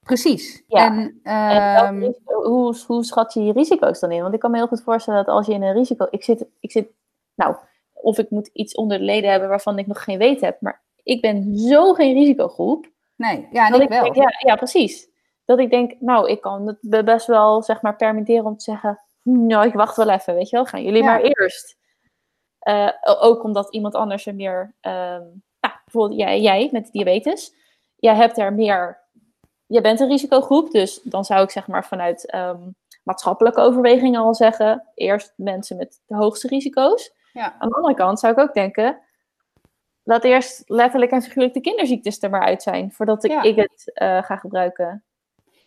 [0.00, 0.64] Precies.
[0.66, 0.86] Ja.
[0.86, 4.22] En, en is, hoe, hoe schat je je risico's dan in?
[4.22, 6.06] Want ik kan me heel goed voorstellen dat als je in een risico...
[6.10, 6.88] Ik zit, ik zit
[7.34, 7.56] nou,
[7.92, 10.82] of ik moet iets onder de leden hebben waarvan ik nog geen weet heb, maar
[11.02, 12.90] ik ben zo geen risicogroep.
[13.16, 14.02] Nee, ja, en ik, ik wel.
[14.02, 15.08] Denk, ja, ja, precies.
[15.44, 19.00] Dat ik denk, nou, ik kan het best wel, zeg maar, permitteren om te zeggen,
[19.22, 21.08] nou, ik wacht wel even, weet je wel, gaan jullie Ja.
[21.08, 21.76] maar eerst.
[22.64, 27.54] Uh, ook omdat iemand anders er meer, um, nou, bijvoorbeeld jij, jij met diabetes,
[27.96, 29.00] jij hebt er meer,
[29.66, 34.34] je bent een risicogroep, dus dan zou ik zeg maar vanuit um, maatschappelijke overwegingen al
[34.34, 37.12] zeggen, eerst mensen met de hoogste risico's.
[37.32, 37.56] Ja.
[37.58, 39.00] Aan de andere kant zou ik ook denken,
[40.02, 43.42] laat eerst letterlijk en figuurlijk de kinderziektes er maar uit zijn, voordat ik, Ja.
[43.42, 45.04] ik het uh, ga gebruiken.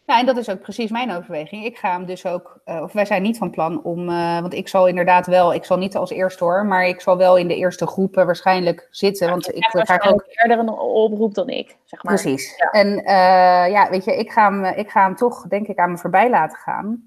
[0.07, 1.65] Ja, en dat is ook precies mijn overweging.
[1.65, 4.53] Ik ga hem dus ook, uh, of wij zijn niet van plan om, uh, want
[4.53, 7.47] ik zal inderdaad wel, ik zal niet als eerste hoor, maar ik zal wel in
[7.47, 9.29] de eerste groepen waarschijnlijk zitten.
[9.29, 10.23] Want ik ga ook.
[10.27, 12.13] eerder een oproep dan ik, zeg maar.
[12.13, 12.57] Precies.
[12.57, 12.69] Ja.
[12.69, 15.91] En uh, ja, weet je, ik ga, hem, ik ga hem toch, denk ik, aan
[15.91, 17.03] me voorbij laten gaan.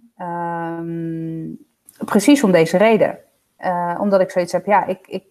[0.79, 1.59] Um,
[2.05, 3.19] precies om deze reden.
[3.99, 5.25] Omdat ik zoiets heb, ja, ik, ik,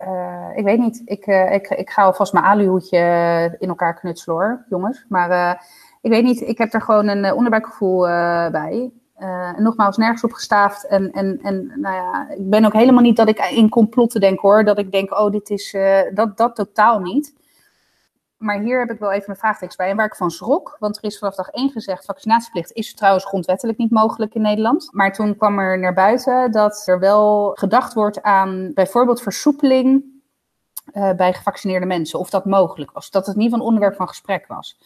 [0.00, 1.02] uh, ik weet niet.
[1.04, 5.04] Ik, ik, ik ga alvast mijn aluhoedje in elkaar knutselen hoor, jongens.
[5.08, 5.66] Maar
[6.08, 8.00] ik weet niet, ik heb er gewoon een onderbuikgevoel
[8.50, 8.90] bij.
[9.56, 10.86] en nogmaals, nergens op gestaafd.
[10.86, 14.40] En, en, en nou ja, ik ben ook helemaal niet dat ik in complotten denk
[14.40, 14.64] hoor.
[14.64, 15.76] Dat ik denk, oh, dit is,
[16.14, 17.34] dat, dat totaal niet.
[18.36, 19.90] Maar hier heb ik wel even een vraagtekst bij.
[19.90, 22.04] En waar ik van schrok, want er is vanaf dag 1 gezegd...
[22.04, 24.88] vaccinatieplicht is trouwens grondwettelijk niet mogelijk in Nederland.
[24.92, 28.70] Maar toen kwam er naar buiten dat er wel gedacht wordt aan...
[28.74, 30.04] bijvoorbeeld versoepeling
[31.16, 32.18] bij gevaccineerde mensen.
[32.18, 33.10] Of dat mogelijk was.
[33.10, 34.78] Dat het geval een onderwerp van gesprek was.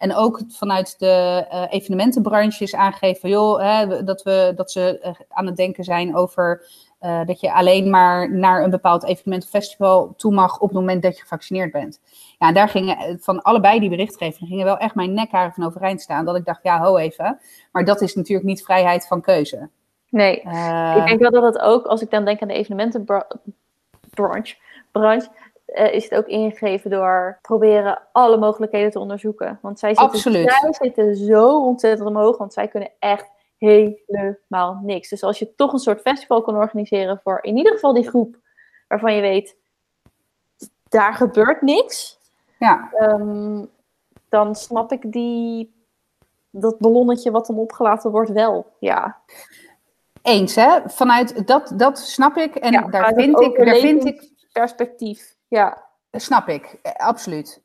[0.00, 3.28] En ook vanuit de uh, evenementenbranche is aangegeven...
[3.28, 6.66] Joh, hè, dat, we, dat ze uh, aan het denken zijn over...
[7.00, 10.78] Uh, dat je alleen maar naar een bepaald evenement of festival toe mag op het
[10.78, 12.00] moment dat je gevaccineerd bent.
[12.38, 16.00] Ja, en daar gingen van allebei die berichtgevingen gingen wel echt mijn nekharen van overeind
[16.00, 16.24] staan.
[16.24, 17.38] Dat ik dacht, ja, ho even.
[17.72, 19.68] Maar dat is natuurlijk niet vrijheid van keuze.
[20.08, 24.56] Nee, uh, ik denk wel dat het ook, als ik dan denk aan de evenementenbranche,
[24.90, 25.28] branche,
[25.74, 29.58] uh, is het ook ingegeven door proberen alle mogelijkheden te onderzoeken.
[29.62, 30.52] Want zij zitten, Absoluut.
[30.52, 35.08] zij zitten zo ontzettend omhoog, want zij kunnen echt helemaal niks.
[35.08, 38.36] Dus als je toch een soort festival kan organiseren voor in ieder geval die groep
[38.88, 39.56] waarvan je weet,
[40.88, 42.18] daar gebeurt niks.
[42.58, 42.90] Ja.
[43.00, 43.70] Um,
[44.28, 45.74] dan snap ik die,
[46.50, 48.66] dat ballonnetje wat dan opgelaten wordt wel.
[48.78, 49.18] Ja.
[50.22, 50.78] Eens, hè?
[50.86, 52.54] Vanuit dat, dat snap ik.
[52.54, 54.28] En ja, daar, vind ik, daar vind ik.
[54.52, 55.88] Perspectief, ja.
[56.12, 57.62] Snap ik, absoluut.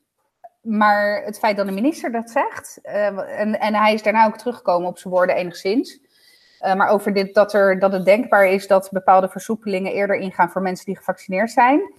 [0.60, 4.36] Maar het feit dat de minister dat zegt, uh, en, en hij is daarna ook
[4.38, 6.00] teruggekomen op zijn woorden enigszins.
[6.60, 10.50] Uh, maar over dit, dat, er, dat het denkbaar is dat bepaalde versoepelingen eerder ingaan
[10.50, 11.92] voor mensen die gevaccineerd zijn.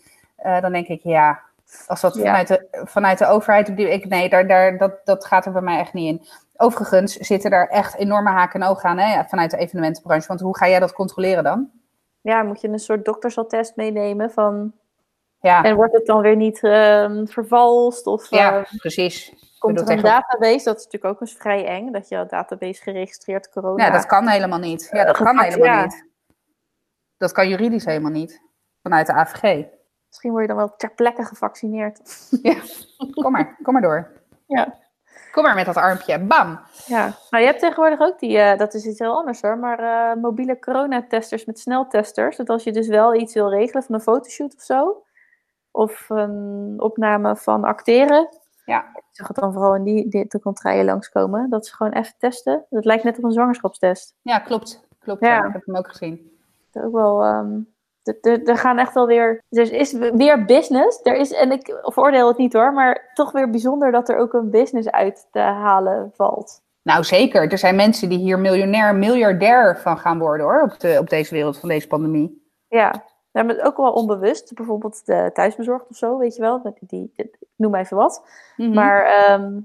[0.45, 1.39] Uh, dan denk ik, ja,
[1.87, 2.21] als dat Ja.
[2.23, 3.69] vanuit, de, vanuit de overheid.
[3.69, 6.27] op die- Ik, nee, daar, daar, dat, dat gaat er bij mij echt niet in.
[6.57, 10.27] Overigens zitten daar echt enorme haken en ogen aan hè, vanuit de evenementenbranche.
[10.27, 11.69] Want hoe ga jij dat controleren dan?
[12.21, 14.73] Ja, moet je een soort doktersattest meenemen van...
[15.47, 18.07] Ja, En wordt het dan weer niet ehm, vervalst?
[18.07, 19.33] Of ja eh, precies.
[19.59, 20.63] komt er een database?
[20.63, 23.85] Dat is natuurlijk ook eens vrij eng, dat je een database geregistreerd corona...
[23.85, 24.89] Ja, dat kan helemaal niet.
[24.91, 25.83] Ja, dat kan Gepakt, helemaal ja.
[25.83, 26.05] niet.
[27.17, 28.41] Dat kan juridisch helemaal niet.
[28.81, 29.65] Vanuit de AVG.
[30.07, 31.99] Misschien word je dan wel ter plekke gevaccineerd.
[32.41, 32.55] Ja,
[33.21, 34.11] kom maar, kom maar door.
[34.47, 34.77] Ja.
[35.31, 36.59] Kom maar met dat armpje, bam.
[36.85, 39.79] Ja, nou je hebt tegenwoordig ook die, eh, dat is iets heel anders hoor, maar
[39.79, 42.37] eh, mobiele coronatesters met sneltesters.
[42.37, 45.03] Dat als je dus wel iets wil regelen van een fotoshoot of zo,
[45.77, 48.27] of een opname van acteren,
[48.65, 51.91] Ja, ik zag het dan vooral in die, die de contraien langskomen, dat ze gewoon
[51.93, 52.65] even testen.
[52.69, 54.15] Dat lijkt net op een zwangerschapstest.
[54.21, 54.85] ja klopt.
[54.99, 55.35] Klopt, Ja.
[55.35, 55.45] ja.
[55.45, 56.31] ik heb hem ook gezien.
[56.71, 57.59] Dat ook wel, ehm,
[58.21, 60.99] er- gaan echt wel weer, er is weer business.
[61.03, 64.33] Er is, en ik veroordeel het niet hoor, maar toch weer bijzonder dat er ook
[64.33, 66.61] een business uit te halen valt.
[66.81, 67.51] Nou, zeker.
[67.51, 71.33] Er zijn mensen die hier miljonair, miljardair van gaan worden hoor, op, de, op deze
[71.33, 72.45] wereld van deze pandemie.
[72.67, 73.03] Ja,
[73.37, 74.53] ja, maar ook wel onbewust.
[74.53, 76.61] Bijvoorbeeld de thuisbezorgd of zo, weet je wel.
[76.61, 78.23] Die, die, ik noem even wat.
[78.57, 78.73] Mhm.
[78.73, 79.59] Maar ehm,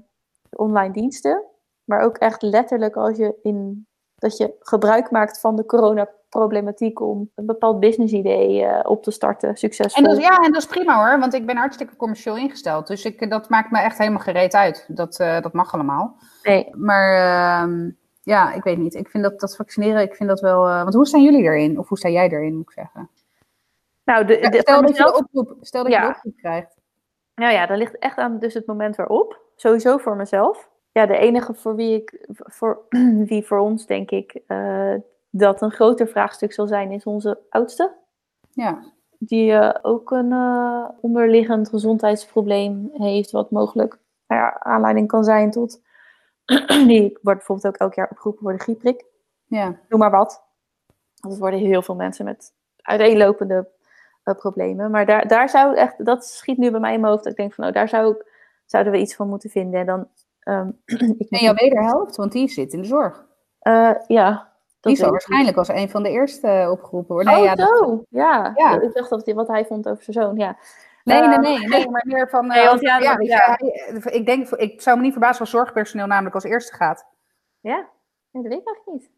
[0.49, 1.43] online diensten.
[1.83, 7.29] Maar ook echt letterlijk als je in dat je gebruik maakt van de coronaproblematiek om
[7.35, 10.03] een bepaald business idee eh, op te starten, succesvol.
[10.03, 12.87] En dat, ja, en dat is prima hoor, want ik ben hartstikke commercieel ingesteld.
[12.87, 14.85] Dus ik, dat maakt me echt helemaal gereed uit.
[14.87, 16.15] Dat, eh, dat mag allemaal.
[16.43, 17.89] Nee, Maar ehm,
[18.21, 18.93] ja, ik weet niet.
[18.93, 20.67] Ik vind dat, dat vaccineren, ik vind dat wel...
[20.67, 21.79] eh, want hoe staan jullie erin?
[21.79, 23.09] Of hoe sta jij erin, moet ik zeggen?
[24.05, 26.01] Nou, de, Ja, de, stel, dat je de oproep, stel dat Ja.
[26.01, 26.77] je de oproep krijgt.
[27.35, 29.41] Nou ja, dat ligt echt aan dus het moment waarop.
[29.55, 30.69] Sowieso voor mezelf.
[30.91, 32.81] Ja, de enige voor wie ik, voor
[33.29, 34.93] wie voor ons denk ik eh,
[35.29, 37.93] dat een groter vraagstuk zal zijn, is onze oudste.
[38.51, 38.83] Ja,
[39.19, 43.97] Die eh, ook een eh, onderliggend gezondheidsprobleem heeft, wat mogelijk
[44.27, 45.81] nou aanleiding kan zijn tot.
[46.87, 49.05] die wordt bijvoorbeeld ook elk jaar opgeroepen voor de griepprik.
[49.47, 49.79] ja.
[49.89, 50.43] Noem maar wat.
[51.19, 53.67] Want het worden heel veel mensen met uiteenlopende
[54.23, 54.91] eh, problemen.
[54.91, 57.23] Maar daar, daar zou echt, dat schiet nu bij mij in mijn hoofd.
[57.23, 58.31] Dat ik denk van, nou, daar zou ik,
[58.65, 59.79] zouden we iets van moeten vinden.
[59.79, 60.07] En dan,
[60.39, 60.69] ehm,
[61.17, 63.25] ik En jouw wederhelft, want die zit in de zorg.
[63.59, 67.33] Eh, ja, Die zal ik waarschijnlijk als een van de eerste eh, opgeroepen worden.
[67.33, 68.03] Nee, oh, ja, dat- zo.
[68.09, 68.51] Ja.
[68.55, 68.81] Ja.
[68.81, 70.57] Ik dacht dat hij, wat hij vond over zijn zoon, ja.
[71.03, 72.47] nee, nee, Eh, nee, nee, maar meer van...
[72.47, 73.57] Nee, want ja, ja, dat- ja.
[74.11, 77.05] ik denk, ik zou me niet verbazen als zorgpersoneel namelijk als eerste gaat.
[77.59, 77.87] Ja?
[78.31, 79.11] Nee, dat weet ik eigenlijk niet.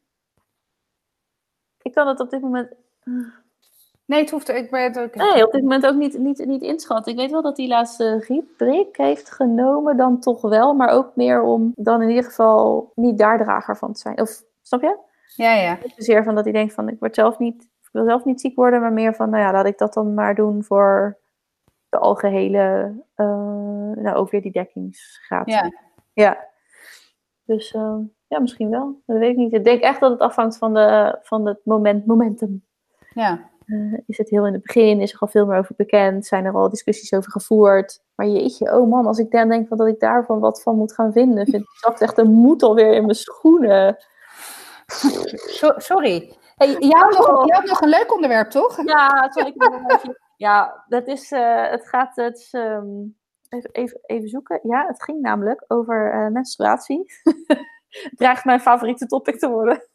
[1.82, 2.74] Ik kan het op dit moment...
[4.06, 4.50] Nee, het hoeft...
[4.50, 5.16] Ik ben het ook...
[5.16, 7.12] Nee, op dit moment ook niet, niet, niet inschatten.
[7.12, 10.74] Ik weet wel dat hij laatste griepprik heeft genomen, dan toch wel.
[10.74, 14.22] Maar ook meer om dan in ieder geval niet daar drager van te zijn.
[14.22, 14.98] Of, snap je?
[15.36, 15.78] Ja, ja.
[15.84, 18.42] Niet zozeer van dat hij denkt van, ik, word zelf niet, ik wil zelf niet
[18.42, 18.82] ziek worden.
[18.82, 21.18] Maar meer van, nou ja, laat ik dat dan maar doen voor
[21.90, 22.94] de algehele...
[23.16, 23.26] eh,
[23.96, 25.50] nou, ook weer die dekkingsgraad.
[25.50, 25.72] Ja.
[26.14, 26.48] Ja.
[27.46, 29.02] Dus ehm, ja, misschien wel.
[29.06, 29.54] Dat weet ik niet.
[29.54, 32.64] Ik denk echt dat het afhangt van, de, van het moment, momentum.
[33.14, 33.54] ja.
[33.66, 35.02] Eh, is het heel in het begin?
[35.02, 36.26] Is er al veel meer over bekend?
[36.26, 38.02] Zijn er al discussies over gevoerd?
[38.16, 40.94] Maar jeetje, oh man, als ik dan denk van dat ik daarvan wat van moet
[40.94, 43.98] gaan vinden, vind ik zakt echt een moed alweer in mijn schoenen.
[45.48, 46.34] So- sorry.
[46.56, 48.86] Hey, je, had nog, had nog een leuk onderwerp, toch?
[48.86, 49.54] Ja, ik
[49.88, 52.86] beetje- Ja, dat is, eh, het gaat, het is, ehm,
[53.50, 54.60] even, even, even zoeken.
[54.64, 57.04] Ja, het ging namelijk over eh, menstruatie.
[58.10, 59.88] het dreigt mijn favoriete topic te worden.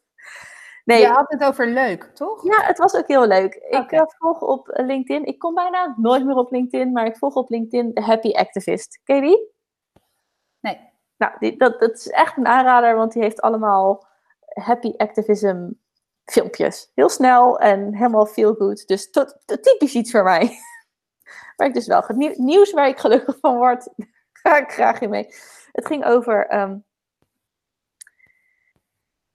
[0.85, 2.45] Nee, Je had het over leuk, toch?
[2.45, 3.55] Ja, het was ook heel leuk.
[3.55, 5.25] Ik eh, volg op eh, LinkedIn.
[5.25, 9.01] Ik kom bijna nooit meer op LinkedIn, maar ik volg op LinkedIn de Happy Activist.
[9.05, 9.51] Ken je die?
[10.61, 10.81] Nee.
[11.17, 14.07] Nou, die, dat, dat is echt een aanrader, want die heeft allemaal
[14.47, 15.69] happy activism
[16.25, 16.91] filmpjes.
[16.95, 18.87] Heel snel en helemaal feel good.
[18.87, 20.51] Dus tot, tot typisch iets voor mij.
[21.57, 22.05] Waar ik dus wel
[22.37, 23.89] nieuws waar ik gelukkig van word,
[24.43, 25.27] ga ik graag in mee.
[25.73, 26.79] Het ging over ehm,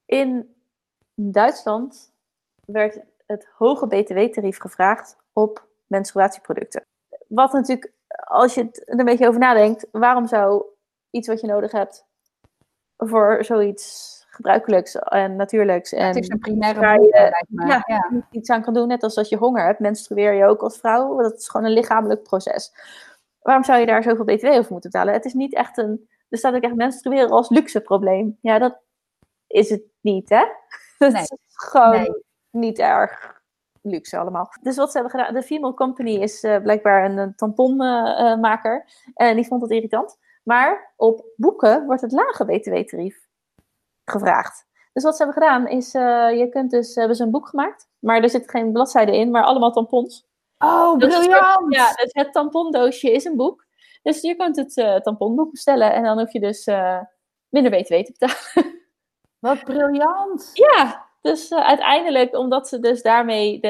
[0.06, 0.55] in
[1.16, 2.12] Duitsland
[2.66, 6.86] werd het hoge btw-tarief gevraagd op menstruatieproducten.
[7.28, 7.92] Wat natuurlijk,
[8.26, 10.64] als je het er een beetje over nadenkt, waarom zou
[11.10, 12.06] iets wat je nodig hebt
[12.98, 18.62] voor zoiets gebruikelijks en natuurlijks en Het is een primaire waar je- ja, iets aan
[18.62, 21.22] kan doen, net als als je honger hebt, menstrueer je ook als vrouw.
[21.22, 22.74] Dat is gewoon een lichamelijk proces.
[23.42, 25.14] Waarom zou je daar zoveel btw over moeten betalen?
[25.14, 28.38] Het is niet echt een, er staat ook echt menstrueren als luxe probleem.
[28.42, 28.78] Ja, dat
[29.48, 30.44] is het niet, hè?
[30.98, 31.22] Dat Nee.
[31.22, 32.24] is gewoon Nee.
[32.52, 33.42] niet erg
[33.82, 34.50] luxe allemaal.
[34.62, 38.86] Dus wat ze hebben gedaan, de Female Company is eh, blijkbaar een, een tamponmaker.
[39.14, 40.18] en die vond het irritant.
[40.44, 43.28] Maar op boeken wordt het lage btw-tarief
[44.06, 44.66] gevraagd.
[44.94, 47.88] Dus wat ze hebben gedaan is, eh, je kunt dus, hebben ze een boek gemaakt.
[48.00, 50.28] Maar er zit geen bladzijde in, maar allemaal tampons.
[50.58, 51.74] Oh, Dus het briljant!
[51.74, 53.66] Ja, dus het tampondoosje is een boek.
[54.04, 57.00] Dus je kunt het eh, tamponboek bestellen en dan hoef je dus eh,
[57.50, 58.74] minder btw te betalen.
[59.46, 60.50] Wat briljant!
[60.54, 63.68] Ja, dus eh, uiteindelijk, omdat ze dus daarmee de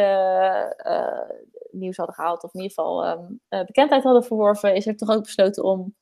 [0.77, 1.37] eh,
[1.71, 5.09] nieuws hadden gehaald, of in ieder geval ehm, eh, bekendheid hadden verworven, is er toch
[5.09, 5.95] ook besloten om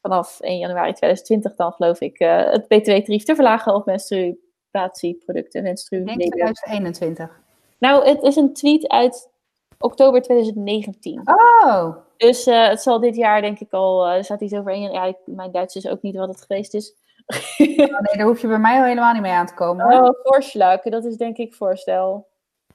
[0.00, 5.62] vanaf 1 januari 2020 dan, geloof ik, het btw-tarief te verlagen op menstruatieproducten.
[5.62, 7.40] Menstru denk 2021.
[7.78, 9.30] nou, het is een tweet uit
[9.78, 11.20] oktober 2019.
[11.24, 15.06] Oh, Dus het zal dit jaar denk ik al, er staat iets over één jaar.
[15.06, 16.94] Ja, mijn Duits is ook niet wat het geweest is.
[17.58, 19.90] oh nee, daar hoef je bij mij al helemaal niet mee aan te komen.
[19.90, 20.08] hoor.
[20.08, 20.80] Oh, voorslag.
[20.80, 22.28] Dat is denk ik voorstel.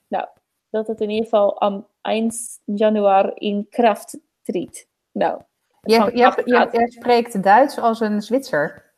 [0.08, 0.26] Nou,
[0.70, 2.32] dat het in ieder geval am 1
[2.66, 4.88] januari in kracht treedt.
[5.12, 5.41] Nou,
[5.82, 8.91] je spreekt Duits als een Zwitser.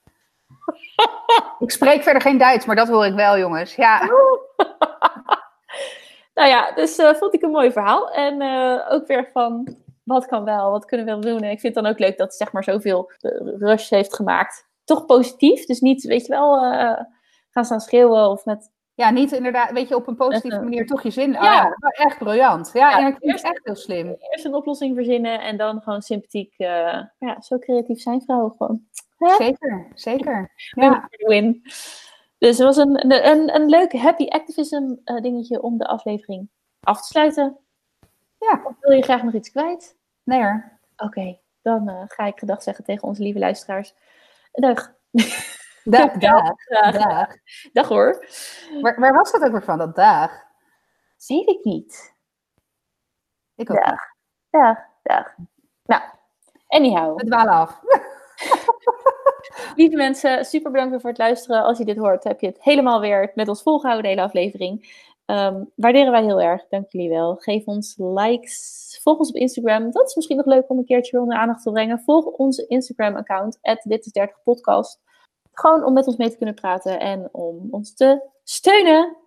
[1.59, 3.75] ik spreek verder geen Duits, maar dat hoor ik wel, jongens.
[3.75, 3.99] Ja,
[6.35, 8.11] nou ja, dus eh, vond ik een mooi verhaal.
[8.11, 11.41] En eh, ook weer van, wat kan wel, wat kunnen we wel doen.
[11.41, 14.15] En ik vind het dan ook leuk dat het zeg maar zoveel eh, rush heeft
[14.15, 14.67] gemaakt.
[14.85, 17.01] Toch positief, dus niet, weet je wel, eh,
[17.49, 20.69] gaan staan schreeuwen of met ja, niet inderdaad, weet je, op een positieve Echt, eh,
[20.69, 21.35] manier toch je zin.
[21.35, 21.53] Oh, ja.
[21.53, 22.69] ja, wel echt briljant.
[22.73, 24.15] Ja, Ja, en ik vind eerst- het echt heel slim.
[24.19, 26.53] eerst een oplossing verzinnen en dan gewoon sympathiek.
[26.57, 28.81] eh, ja, zo creatief zijn vrouwen gewoon.
[29.37, 30.51] Zeker, zeker.
[30.71, 31.61] Ja, Win.
[32.37, 36.49] Dus het was een, een, een, een leuk happy activism eh, dingetje om de aflevering
[36.81, 37.57] af te sluiten.
[38.39, 38.61] Ja.
[38.63, 39.97] Of wil je graag nog iets kwijt?
[40.23, 40.79] nee hoor.
[40.97, 43.93] Oké, dan eh, ga ik gedag zeggen tegen onze lieve luisteraars.
[44.55, 44.93] Dag.
[45.83, 47.27] Dag, dag, Dag, dag.
[47.73, 48.25] dag hoor.
[48.81, 50.31] Waar, waar was dat ook weer van, dat dag?
[51.27, 52.13] Weet ik niet.
[53.55, 53.89] Ik ook Ja.
[53.91, 53.99] niet.
[54.49, 55.35] Dag, dag.
[55.83, 56.01] Nou,
[56.67, 57.17] anyhow.
[57.19, 57.81] We dwalen af.
[59.75, 61.63] Lieve mensen, super bedankt weer voor het luisteren.
[61.63, 65.03] Als je dit hoort, heb je het helemaal weer met ons volgehouden, de hele aflevering.
[65.25, 66.67] Ehm, waarderen wij heel erg.
[66.69, 67.35] Dank jullie wel.
[67.35, 68.99] Geef ons likes.
[69.01, 69.91] Volg ons op Instagram.
[69.91, 71.99] Dat is misschien nog leuk om een keertje onder aandacht te brengen.
[71.99, 74.99] Volg onze Instagram-account, dit is 30 podcast.
[75.51, 79.17] Gewoon om met ons mee te kunnen praten en om ons te steunen.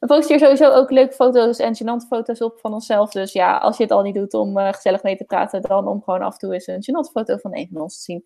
[0.00, 3.10] We posten hier sowieso ook leuke foto's en gênante foto's op van onszelf.
[3.10, 5.88] Dus ja, als je het al niet doet om eh, gezellig mee te praten, dan
[5.88, 8.24] om gewoon af en toe eens een gênante foto van een van ons te zien.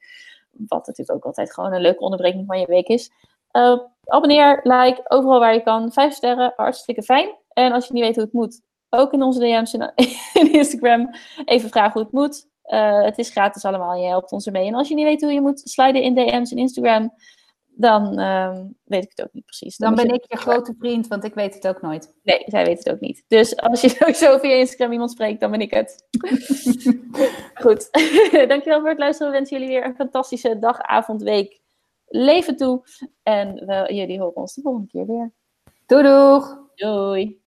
[0.50, 3.10] Wat natuurlijk ook altijd gewoon een leuke onderbreking van je week is.
[3.52, 5.92] Uh, abonneer, like, overal waar je kan.
[5.92, 7.36] Vijf sterren, hartstikke fijn.
[7.52, 9.74] En als je niet weet hoe het moet, ook in onze DM's
[10.40, 11.10] in, Instagram
[11.44, 12.48] even vragen hoe het moet.
[12.66, 14.66] Uh, het is gratis allemaal en je helpt ons ermee.
[14.66, 17.12] En als je niet weet hoe je moet sliden in DM's in Instagram,
[17.80, 19.76] dan uh, weet ik het ook niet precies.
[19.76, 22.14] Dan, dan ben ik je grote vriend, want ik weet het ook nooit.
[22.22, 23.24] Nee, zij weet het ook niet.
[23.28, 26.06] Dus als je sowieso via Instagram iemand spreekt, dan ben ik het.
[27.62, 27.88] Goed.
[28.48, 29.32] Dankjewel voor het luisteren.
[29.32, 31.59] We wensen jullie weer een fantastische dag, avond, week,
[32.10, 32.82] leven toe.
[33.22, 35.32] En we, jullie horen ons de volgende keer weer.
[35.86, 36.58] Doei doeg!
[36.74, 37.42] Doei!